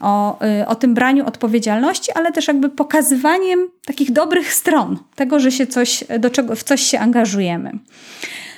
o, 0.00 0.40
e, 0.40 0.66
o 0.66 0.74
tym 0.74 0.94
braniu 0.94 1.26
odpowiedzialności, 1.26 2.12
ale 2.12 2.32
też 2.32 2.48
jakby 2.48 2.68
pokazywaniem 2.68 3.68
takich 3.84 4.12
dobrych 4.12 4.54
stron 4.54 4.98
tego, 5.14 5.40
że 5.40 5.52
się 5.52 5.66
coś, 5.66 6.04
do 6.18 6.30
czego, 6.30 6.56
w 6.56 6.62
coś 6.62 6.80
się 6.80 6.98
angażujemy. 6.98 7.72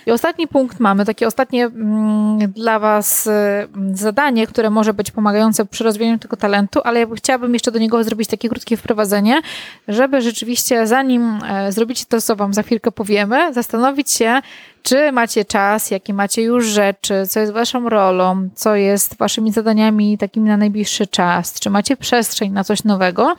I 0.07 0.11
ostatni 0.11 0.49
punkt 0.49 0.81
mamy, 0.81 1.05
takie 1.05 1.27
ostatnie 1.27 1.65
mm, 1.65 2.39
dla 2.53 2.79
Was 2.79 3.27
mm, 3.27 3.97
zadanie, 3.97 4.47
które 4.47 4.71
może 4.71 4.95
być 4.95 5.11
pomagające 5.11 5.65
przy 5.65 5.85
rozwijaniu 5.85 6.19
tego 6.19 6.37
talentu, 6.37 6.81
ale 6.85 7.01
ja 7.01 7.07
chciałabym 7.17 7.55
jeszcze 7.55 7.73
do 7.73 7.79
niego 7.79 8.05
zrobić 8.05 8.29
takie 8.29 8.49
krótkie 8.49 8.77
wprowadzenie, 8.77 9.41
żeby 9.89 10.23
rzeczywiście 10.23 10.87
zanim 10.87 11.39
e, 11.49 11.73
zrobicie 11.73 12.05
to, 12.09 12.21
co 12.21 12.37
Wam 12.37 12.55
za 12.55 12.63
chwilkę 12.63 12.93
powiemy, 12.93 13.55
zastanowić 13.55 14.11
się, 14.11 14.41
czy 14.83 15.13
macie 15.13 15.45
czas, 15.45 15.91
jakie 15.91 16.15
macie 16.15 16.43
już 16.43 16.67
rzeczy, 16.67 17.27
co 17.29 17.41
jest 17.41 17.53
waszą 17.53 17.89
rolą, 17.89 18.49
co 18.55 18.75
jest 18.75 19.17
waszymi 19.17 19.53
zadaniami 19.53 20.19
takimi 20.19 20.49
na 20.49 20.57
najbliższy 20.57 21.07
czas, 21.07 21.61
czy 21.61 21.71
macie 21.71 21.97
przestrzeń 21.97 22.53
na 22.53 22.65
coś 22.65 22.85
nowego 22.85 23.37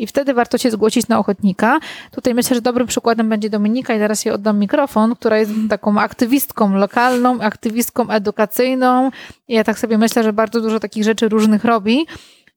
i 0.00 0.06
wtedy 0.06 0.34
warto 0.34 0.58
się 0.58 0.70
zgłosić 0.70 1.08
na 1.08 1.18
ochotnika. 1.18 1.80
Tutaj 2.10 2.34
myślę, 2.34 2.54
że 2.54 2.62
dobrym 2.62 2.86
przykładem 2.86 3.28
będzie 3.28 3.50
Dominika 3.50 3.94
i 3.94 3.98
zaraz 3.98 4.24
jej 4.24 4.34
oddam 4.34 4.58
mikrofon, 4.58 5.16
która 5.16 5.38
jest 5.38 5.52
taką 5.70 5.98
aktywistką 5.98 6.74
lokalną, 6.74 7.40
aktywistką 7.40 8.10
edukacyjną 8.10 9.10
i 9.48 9.54
ja 9.54 9.64
tak 9.64 9.78
sobie 9.78 9.98
myślę, 9.98 10.22
że 10.22 10.32
bardzo 10.32 10.60
dużo 10.60 10.80
takich 10.80 11.04
rzeczy 11.04 11.28
różnych 11.28 11.64
robi. 11.64 12.06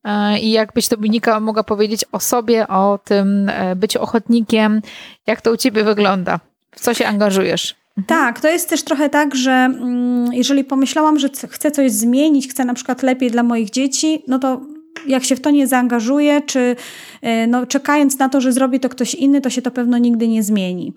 E, 0.04 0.40
I 0.40 0.52
jakbyś 0.52 0.88
Dominika 0.88 1.40
mogła 1.40 1.64
powiedzieć 1.64 2.06
o 2.12 2.20
sobie, 2.20 2.68
o 2.68 3.00
tym 3.04 3.50
e, 3.50 3.76
byciu 3.76 4.02
ochotnikiem, 4.02 4.82
jak 5.28 5.42
to 5.42 5.52
u 5.52 5.58
ciebie 5.58 5.84
wygląda? 5.84 6.40
W 6.72 6.80
co 6.80 6.94
się 6.94 7.08
angażujesz? 7.08 7.76
Mhm. 7.98 8.06
Tak, 8.08 8.40
to 8.40 8.48
jest 8.48 8.70
też 8.70 8.84
trochę 8.84 9.10
tak, 9.10 9.36
że 9.36 9.52
mm, 9.52 10.34
jeżeli 10.34 10.64
pomyślałam, 10.64 11.20
że 11.20 11.30
chcę 11.50 11.72
coś 11.72 11.92
zmienić, 11.92 12.50
chcę 12.50 12.66
na 12.66 12.74
przykład 12.74 13.04
lepiej 13.04 13.32
dla 13.32 13.44
moich 13.44 13.70
dzieci, 13.70 14.24
no 14.28 14.40
to 14.40 14.62
jak 15.08 15.24
się 15.24 15.36
w 15.36 15.42
to 15.42 15.50
nie 15.50 15.68
zaangażuje, 15.68 16.42
czy 16.42 16.76
e, 17.22 17.48
no, 17.48 17.66
czekając 17.66 18.20
na 18.20 18.30
to, 18.30 18.42
że 18.42 18.52
zrobi 18.52 18.80
to 18.80 18.90
ktoś 18.90 19.16
inny, 19.16 19.42
to 19.42 19.50
się 19.50 19.62
to 19.62 19.72
pewno 19.72 19.98
nigdy 19.98 20.28
nie 20.28 20.44
zmieni. 20.44 20.94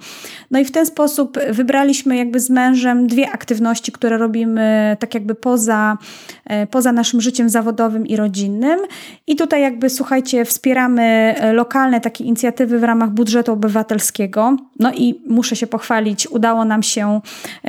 No 0.50 0.58
i 0.58 0.64
w 0.64 0.70
ten 0.70 0.86
sposób 0.86 1.38
wybraliśmy 1.50 2.16
jakby 2.16 2.40
z 2.40 2.50
mężem 2.50 3.06
dwie 3.06 3.30
aktywności, 3.30 3.92
które 3.92 4.18
robimy 4.18 4.96
tak 5.00 5.14
jakby 5.14 5.34
poza, 5.34 5.98
e, 6.44 6.66
poza 6.66 6.92
naszym 6.92 7.20
życiem 7.20 7.48
zawodowym 7.48 8.06
i 8.06 8.16
rodzinnym. 8.16 8.80
I 9.26 9.36
tutaj 9.36 9.62
jakby 9.62 9.90
słuchajcie, 9.90 10.44
wspieramy 10.44 11.02
e, 11.02 11.52
lokalne 11.52 12.00
takie 12.00 12.24
inicjatywy 12.24 12.78
w 12.78 12.84
ramach 12.84 13.10
budżetu 13.10 13.52
obywatelskiego. 13.52 14.56
No 14.78 14.92
i 14.92 15.22
muszę 15.28 15.56
się 15.56 15.66
pochwalić, 15.66 16.26
udało 16.26 16.64
nam 16.64 16.82
się 16.82 17.20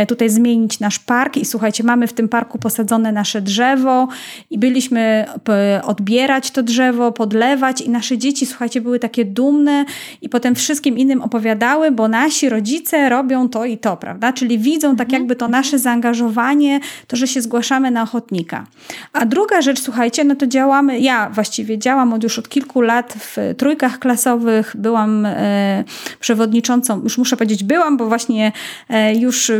tutaj 0.07 0.29
zmienić 0.29 0.79
nasz 0.79 0.99
park 0.99 1.37
i 1.37 1.45
słuchajcie, 1.45 1.83
mamy 1.83 2.07
w 2.07 2.13
tym 2.13 2.29
parku 2.29 2.59
posadzone 2.59 3.11
nasze 3.11 3.41
drzewo 3.41 4.07
i 4.49 4.59
byliśmy 4.59 5.25
odbierać 5.83 6.16
ubierać 6.17 6.51
to 6.51 6.63
drzewo, 6.63 7.11
podlewać 7.11 7.81
i 7.81 7.89
nasze 7.89 8.17
dzieci, 8.17 8.45
słuchajcie, 8.45 8.81
były 8.81 8.99
takie 8.99 9.25
dumne 9.25 9.85
i 10.21 10.29
potem 10.29 10.55
wszystkim 10.55 10.97
innym 10.97 11.21
opowiadały, 11.21 11.91
bo 11.91 12.07
nasi 12.07 12.49
rodzice 12.49 13.09
robią 13.09 13.49
to 13.49 13.65
i 13.65 13.77
to, 13.77 13.97
prawda? 13.97 14.33
Czyli 14.33 14.59
widzą 14.59 14.95
tak 14.95 15.11
jakby 15.11 15.35
to 15.35 15.47
nasze 15.47 15.79
zaangażowanie, 15.79 16.79
to, 17.07 17.17
że 17.17 17.27
się 17.27 17.41
zgłaszamy 17.41 17.91
na 17.91 18.01
ochotnika. 18.01 18.65
A 19.13 19.25
druga 19.25 19.61
rzecz, 19.61 19.79
słuchajcie, 19.79 20.23
no 20.23 20.35
to 20.35 20.47
działamy, 20.47 20.99
ja 20.99 21.29
właściwie 21.29 21.77
działam 21.77 22.13
od 22.13 22.23
już 22.23 22.39
od 22.39 22.49
kilku 22.49 22.81
lat 22.81 23.13
w 23.19 23.37
trójkach 23.57 23.99
klasowych, 23.99 24.75
byłam 24.77 25.25
e, 25.25 25.83
przewodniczącą, 26.19 27.01
już 27.03 27.17
muszę 27.17 27.37
powiedzieć 27.37 27.63
byłam, 27.63 27.97
bo 27.97 28.07
właśnie 28.07 28.51
e, 28.89 29.15
już 29.15 29.49
e, 29.49 29.55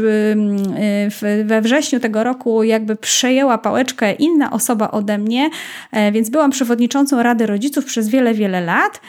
we 1.46 1.62
wrześniu 1.62 2.00
tego 2.00 2.24
roku 2.24 2.64
jakby 2.64 2.96
przejęła 2.96 3.58
pałeczkę 3.58 4.14
inna 4.14 4.52
osoba 4.52 4.92
ode 4.92 5.18
mnie, 5.18 5.50
e, 5.92 6.12
więc 6.12 6.30
byłam 6.30 6.47
przewodniczącą 6.50 7.24
Rady 7.24 7.46
Rodziców 7.46 7.86
przez 7.86 8.10
wiele, 8.10 8.34
wiele 8.34 8.62
lat. 8.62 9.02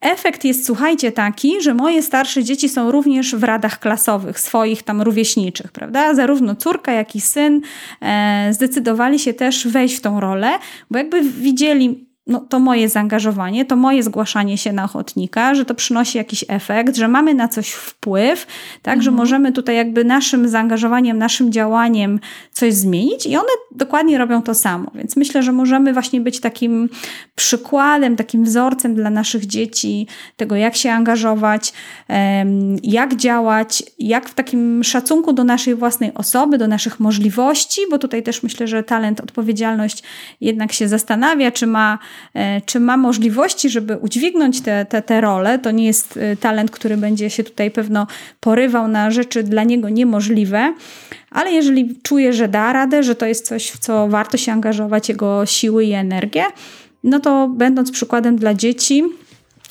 Efekt 0.00 0.44
jest, 0.44 0.66
słuchajcie, 0.66 1.12
taki, 1.12 1.60
że 1.60 1.74
moje 1.74 2.02
starsze 2.02 2.44
dzieci 2.44 2.68
są 2.68 2.90
również 2.90 3.34
w 3.34 3.44
radach 3.44 3.78
klasowych, 3.78 4.40
swoich 4.40 4.82
tam 4.82 5.02
rówieśniczych, 5.02 5.72
prawda? 5.72 6.14
Zarówno 6.14 6.56
córka, 6.56 6.92
jak 6.92 7.16
i 7.16 7.20
syn 7.20 7.60
e, 8.00 8.48
zdecydowali 8.52 9.18
się 9.18 9.34
też 9.34 9.68
wejść 9.68 9.96
w 9.96 10.00
tą 10.00 10.20
rolę, 10.20 10.50
bo 10.90 10.98
jakby 10.98 11.22
widzieli 11.22 12.11
no, 12.26 12.40
to 12.40 12.58
moje 12.58 12.88
zaangażowanie, 12.88 13.64
to 13.64 13.76
moje 13.76 14.02
zgłaszanie 14.02 14.58
się 14.58 14.72
na 14.72 14.84
ochotnika, 14.84 15.54
że 15.54 15.64
to 15.64 15.74
przynosi 15.74 16.18
jakiś 16.18 16.44
efekt, 16.48 16.96
że 16.96 17.08
mamy 17.08 17.34
na 17.34 17.48
coś 17.48 17.70
wpływ, 17.70 18.46
tak, 18.82 18.94
mhm. 18.94 19.02
że 19.02 19.10
możemy 19.10 19.52
tutaj 19.52 19.76
jakby 19.76 20.04
naszym 20.04 20.48
zaangażowaniem, 20.48 21.18
naszym 21.18 21.52
działaniem 21.52 22.20
coś 22.52 22.74
zmienić 22.74 23.26
i 23.26 23.36
one 23.36 23.48
dokładnie 23.70 24.18
robią 24.18 24.42
to 24.42 24.54
samo. 24.54 24.90
Więc 24.94 25.16
myślę, 25.16 25.42
że 25.42 25.52
możemy 25.52 25.92
właśnie 25.92 26.20
być 26.20 26.40
takim 26.40 26.88
przykładem, 27.34 28.16
takim 28.16 28.44
wzorcem 28.44 28.94
dla 28.94 29.10
naszych 29.10 29.46
dzieci 29.46 30.06
tego, 30.36 30.56
jak 30.56 30.76
się 30.76 30.92
angażować, 30.92 31.72
jak 32.82 33.16
działać, 33.16 33.82
jak 33.98 34.28
w 34.28 34.34
takim 34.34 34.84
szacunku 34.84 35.32
do 35.32 35.44
naszej 35.44 35.74
własnej 35.74 36.14
osoby, 36.14 36.58
do 36.58 36.68
naszych 36.68 37.00
możliwości, 37.00 37.80
bo 37.90 37.98
tutaj 37.98 38.22
też 38.22 38.42
myślę, 38.42 38.66
że 38.66 38.82
talent, 38.82 39.20
odpowiedzialność 39.20 40.02
jednak 40.40 40.72
się 40.72 40.88
zastanawia, 40.88 41.50
czy 41.50 41.66
ma 41.66 41.98
czy 42.66 42.80
ma 42.80 42.96
możliwości, 42.96 43.70
żeby 43.70 43.96
udźwignąć 43.96 44.60
te, 44.60 44.84
te, 44.84 45.02
te 45.02 45.20
role. 45.20 45.58
To 45.58 45.70
nie 45.70 45.86
jest 45.86 46.16
e, 46.16 46.36
talent, 46.36 46.70
który 46.70 46.96
będzie 46.96 47.30
się 47.30 47.44
tutaj 47.44 47.70
pewno 47.70 48.06
porywał 48.40 48.88
na 48.88 49.10
rzeczy 49.10 49.42
dla 49.42 49.64
niego 49.64 49.88
niemożliwe, 49.88 50.74
ale 51.30 51.52
jeżeli 51.52 51.96
czuje, 52.02 52.32
że 52.32 52.48
da 52.48 52.72
radę, 52.72 53.02
że 53.02 53.14
to 53.14 53.26
jest 53.26 53.46
coś, 53.46 53.70
w 53.70 53.78
co 53.78 54.08
warto 54.08 54.36
się 54.36 54.52
angażować, 54.52 55.08
jego 55.08 55.46
siły 55.46 55.84
i 55.84 55.92
energię, 55.92 56.44
no 57.04 57.20
to 57.20 57.48
będąc 57.48 57.90
przykładem 57.90 58.36
dla 58.36 58.54
dzieci, 58.54 59.04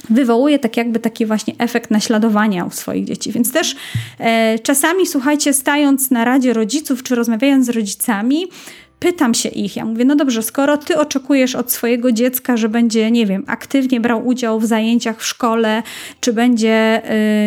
wywołuje 0.09 0.59
tak 0.59 0.77
jakby 0.77 0.99
taki 0.99 1.25
właśnie 1.25 1.53
efekt 1.57 1.91
naśladowania 1.91 2.65
u 2.65 2.71
swoich 2.71 3.05
dzieci. 3.05 3.31
Więc 3.31 3.51
też 3.51 3.75
e, 4.19 4.59
czasami, 4.59 5.07
słuchajcie, 5.07 5.53
stając 5.53 6.11
na 6.11 6.25
radzie 6.25 6.53
rodziców, 6.53 7.03
czy 7.03 7.15
rozmawiając 7.15 7.65
z 7.65 7.69
rodzicami, 7.69 8.47
pytam 9.01 9.33
się 9.33 9.49
ich, 9.49 9.75
ja 9.75 9.85
mówię, 9.85 10.05
no 10.05 10.15
dobrze, 10.15 10.43
skoro 10.43 10.77
ty 10.77 10.97
oczekujesz 10.97 11.55
od 11.55 11.71
swojego 11.71 12.11
dziecka, 12.11 12.57
że 12.57 12.69
będzie, 12.69 13.11
nie 13.11 13.25
wiem, 13.25 13.43
aktywnie 13.47 13.99
brał 13.99 14.27
udział 14.27 14.59
w 14.59 14.65
zajęciach 14.65 15.19
w 15.19 15.25
szkole, 15.25 15.83
czy 16.19 16.33
będzie, 16.33 17.01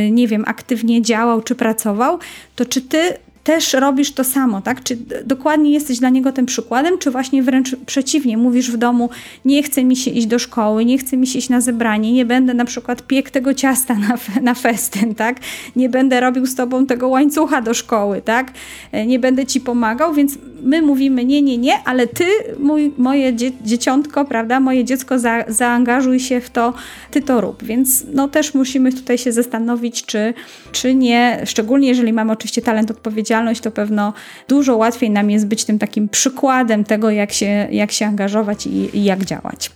y, 0.07 0.11
nie 0.11 0.29
wiem, 0.29 0.45
aktywnie 0.47 1.03
działał, 1.03 1.43
czy 1.43 1.55
pracował, 1.55 2.19
to 2.57 2.65
czy 2.65 2.81
ty 2.81 2.99
też 3.45 3.73
robisz 3.73 4.13
to 4.13 4.25
samo, 4.25 4.61
tak? 4.61 4.83
Czy 4.83 4.97
dokładnie 5.25 5.71
jesteś 5.71 5.99
dla 5.99 6.09
niego 6.09 6.33
tym 6.33 6.47
przykładem, 6.47 6.99
czy 6.99 7.11
właśnie 7.11 7.43
wręcz 7.43 7.77
przeciwnie, 7.87 8.37
mówisz 8.37 8.71
w 8.71 8.77
domu, 8.77 9.11
nie 9.45 9.63
chce 9.63 9.85
mi 9.85 9.97
się 9.97 10.11
iść 10.11 10.27
do 10.27 10.39
szkoły, 10.39 10.85
nie 10.85 10.99
chce 10.99 11.17
mi 11.17 11.27
się 11.27 11.39
iść 11.39 11.49
na 11.49 11.61
zebranie, 11.61 12.13
nie 12.13 12.25
będę 12.25 12.55
na 12.55 12.65
przykład 12.65 13.07
piek 13.07 13.31
tego 13.31 13.55
ciasta 13.55 13.95
na, 14.09 14.19
na 14.43 14.55
festyn, 14.55 15.15
tak? 15.15 15.41
Nie 15.77 15.89
będę 15.89 16.21
robił 16.21 16.47
z 16.47 16.55
tobą 16.55 16.87
tego 16.87 17.09
łańcucha 17.09 17.63
do 17.63 17.75
szkoły, 17.75 18.23
tak? 18.23 18.53
E, 18.93 19.07
nie 19.07 19.19
będę 19.19 19.47
ci 19.47 19.61
pomagał, 19.61 20.15
więc 20.15 20.39
my 20.63 20.83
mówimy 20.83 21.25
nie, 21.25 21.43
nie, 21.43 21.59
nie, 21.59 21.79
ale 21.85 22.07
ty, 22.07 22.25
mój, 22.59 22.93
moje 22.99 23.33
dzie 23.33 23.51
dzieciątko, 23.65 24.25
prawda, 24.25 24.61
moje 24.61 24.85
dziecko 24.85 25.19
za, 25.19 25.45
zaangażuj 25.49 26.21
się 26.21 26.41
w 26.41 26.51
to, 26.51 26.75
ty 27.11 27.23
to 27.23 27.41
rób. 27.41 27.65
Więc 27.65 28.05
no 28.13 28.29
też 28.29 28.55
musimy 28.55 28.93
tutaj 28.93 29.19
się 29.19 29.33
zastanowić, 29.33 30.05
czy, 30.07 30.35
czy 30.73 30.95
nie, 30.95 31.43
szczególnie 31.45 31.89
jeżeli 31.89 32.13
mamy 32.13 32.33
oczywiście 32.33 32.63
talent 32.63 32.91
odpowiedzialność, 33.35 33.61
to 33.61 33.71
pewno 33.71 34.13
dużo 34.49 34.77
łatwiej 34.77 35.11
nam 35.11 35.31
jest 35.31 35.47
być 35.47 35.65
tym 35.65 35.79
takim 35.79 36.09
przykładem 36.09 36.85
tego, 36.85 37.11
jak 37.11 37.33
się, 37.33 37.69
jak 37.71 37.93
się 37.93 38.07
angażować 38.07 38.67
i, 38.67 38.99
i 38.99 39.05
jak 39.05 39.25
działać. 39.25 39.71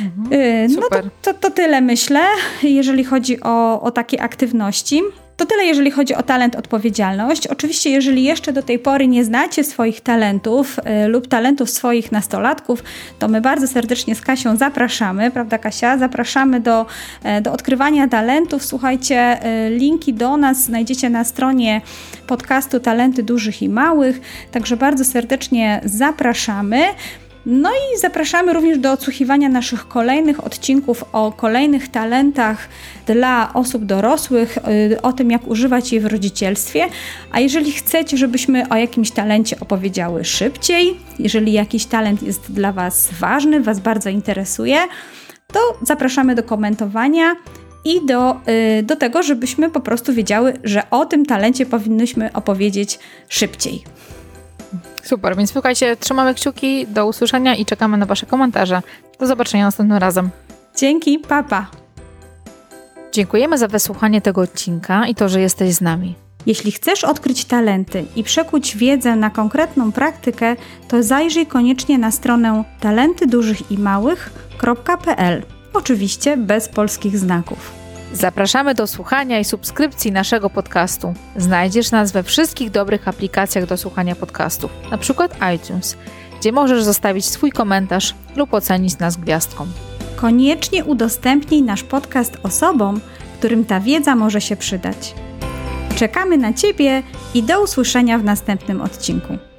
Mhm, 0.00 0.32
y, 0.32 0.68
no 0.68 0.82
to, 0.90 1.10
to, 1.22 1.34
to 1.34 1.50
tyle 1.50 1.80
myślę, 1.80 2.20
jeżeli 2.62 3.04
chodzi 3.04 3.40
o, 3.40 3.82
o 3.82 3.90
takie 3.90 4.22
aktywności. 4.22 5.00
To 5.40 5.46
tyle, 5.46 5.64
jeżeli 5.64 5.90
chodzi 5.90 6.14
o 6.14 6.22
talent, 6.22 6.56
odpowiedzialność. 6.56 7.46
Oczywiście, 7.46 7.90
jeżeli 7.90 8.24
jeszcze 8.24 8.52
do 8.52 8.62
tej 8.62 8.78
pory 8.78 9.08
nie 9.08 9.24
znacie 9.24 9.64
swoich 9.64 10.00
talentów 10.00 10.78
y, 11.04 11.08
lub 11.08 11.28
talentów 11.28 11.70
swoich 11.70 12.12
nastolatków, 12.12 12.82
to 13.18 13.28
my 13.28 13.40
bardzo 13.40 13.66
serdecznie 13.66 14.14
z 14.14 14.20
Kasią 14.20 14.56
zapraszamy, 14.56 15.30
prawda 15.30 15.58
Kasia? 15.58 15.98
Zapraszamy 15.98 16.60
do, 16.60 16.86
y, 17.38 17.40
do 17.40 17.52
odkrywania 17.52 18.08
talentów. 18.08 18.64
Słuchajcie, 18.64 19.40
y, 19.66 19.70
linki 19.70 20.14
do 20.14 20.36
nas 20.36 20.64
znajdziecie 20.64 21.10
na 21.10 21.24
stronie 21.24 21.80
podcastu 22.26 22.80
Talenty 22.80 23.22
Dużych 23.22 23.62
i 23.62 23.68
Małych, 23.68 24.20
także 24.50 24.76
bardzo 24.76 25.04
serdecznie 25.04 25.80
zapraszamy. 25.84 26.84
No 27.46 27.70
i 27.70 27.98
zapraszamy 27.98 28.52
również 28.52 28.78
do 28.78 28.92
odsłuchiwania 28.92 29.48
naszych 29.48 29.88
kolejnych 29.88 30.46
odcinków 30.46 31.04
o 31.12 31.32
kolejnych 31.32 31.88
talentach 31.88 32.68
dla 33.06 33.50
osób 33.54 33.84
dorosłych, 33.84 34.58
y, 34.92 35.02
o 35.02 35.12
tym, 35.12 35.30
jak 35.30 35.46
używać 35.46 35.92
je 35.92 36.00
w 36.00 36.06
rodzicielstwie. 36.06 36.86
A 37.32 37.40
jeżeli 37.40 37.72
chcecie, 37.72 38.16
żebyśmy 38.16 38.68
o 38.68 38.76
jakimś 38.76 39.10
talencie 39.10 39.60
opowiedziały 39.60 40.24
szybciej, 40.24 40.96
jeżeli 41.18 41.52
jakiś 41.52 41.86
talent 41.86 42.22
jest 42.22 42.52
dla 42.52 42.72
Was 42.72 43.08
ważny, 43.20 43.60
Was 43.60 43.80
bardzo 43.80 44.10
interesuje, 44.10 44.76
to 45.52 45.60
zapraszamy 45.82 46.34
do 46.34 46.42
komentowania 46.42 47.36
i 47.84 48.06
do, 48.06 48.40
y, 48.78 48.82
do 48.82 48.96
tego, 48.96 49.22
żebyśmy 49.22 49.70
po 49.70 49.80
prostu 49.80 50.14
wiedziały, 50.14 50.52
że 50.64 50.90
o 50.90 51.06
tym 51.06 51.26
talencie 51.26 51.66
powinnyśmy 51.66 52.32
opowiedzieć 52.32 52.98
szybciej. 53.28 53.84
Super, 55.02 55.36
więc 55.36 55.52
słuchajcie, 55.52 55.96
trzymamy 55.96 56.34
kciuki, 56.34 56.86
do 56.86 57.06
usłyszenia 57.06 57.54
i 57.54 57.64
czekamy 57.64 57.96
na 57.96 58.06
Wasze 58.06 58.26
komentarze. 58.26 58.82
Do 59.18 59.26
zobaczenia 59.26 59.64
następnym 59.64 59.98
razem. 59.98 60.30
Dzięki, 60.76 61.18
papa. 61.18 61.66
Dziękujemy 63.12 63.58
za 63.58 63.68
wysłuchanie 63.68 64.20
tego 64.20 64.40
odcinka 64.40 65.06
i 65.06 65.14
to, 65.14 65.28
że 65.28 65.40
jesteś 65.40 65.74
z 65.74 65.80
nami. 65.80 66.14
Jeśli 66.46 66.72
chcesz 66.72 67.04
odkryć 67.04 67.44
talenty 67.44 68.04
i 68.16 68.24
przekuć 68.24 68.76
wiedzę 68.76 69.16
na 69.16 69.30
konkretną 69.30 69.92
praktykę, 69.92 70.56
to 70.88 71.02
zajrzyj 71.02 71.46
koniecznie 71.46 71.98
na 71.98 72.10
stronę 72.10 72.64
talentydużychimałych.pl. 72.80 75.42
Oczywiście 75.72 76.36
bez 76.36 76.68
polskich 76.68 77.18
znaków. 77.18 77.72
Zapraszamy 78.12 78.74
do 78.74 78.86
słuchania 78.86 79.38
i 79.38 79.44
subskrypcji 79.44 80.12
naszego 80.12 80.50
podcastu. 80.50 81.14
Znajdziesz 81.36 81.90
nas 81.90 82.12
we 82.12 82.22
wszystkich 82.22 82.70
dobrych 82.70 83.08
aplikacjach 83.08 83.66
do 83.66 83.76
słuchania 83.76 84.14
podcastów, 84.14 84.70
np. 84.88 85.28
iTunes, 85.54 85.96
gdzie 86.40 86.52
możesz 86.52 86.82
zostawić 86.82 87.24
swój 87.24 87.52
komentarz 87.52 88.14
lub 88.36 88.54
ocenić 88.54 88.98
nas 88.98 89.16
gwiazdką. 89.16 89.66
Koniecznie 90.16 90.84
udostępnij 90.84 91.62
nasz 91.62 91.82
podcast 91.82 92.38
osobom, 92.42 93.00
którym 93.38 93.64
ta 93.64 93.80
wiedza 93.80 94.16
może 94.16 94.40
się 94.40 94.56
przydać. 94.56 95.14
Czekamy 95.96 96.36
na 96.36 96.52
Ciebie 96.52 97.02
i 97.34 97.42
do 97.42 97.62
usłyszenia 97.62 98.18
w 98.18 98.24
następnym 98.24 98.80
odcinku. 98.80 99.49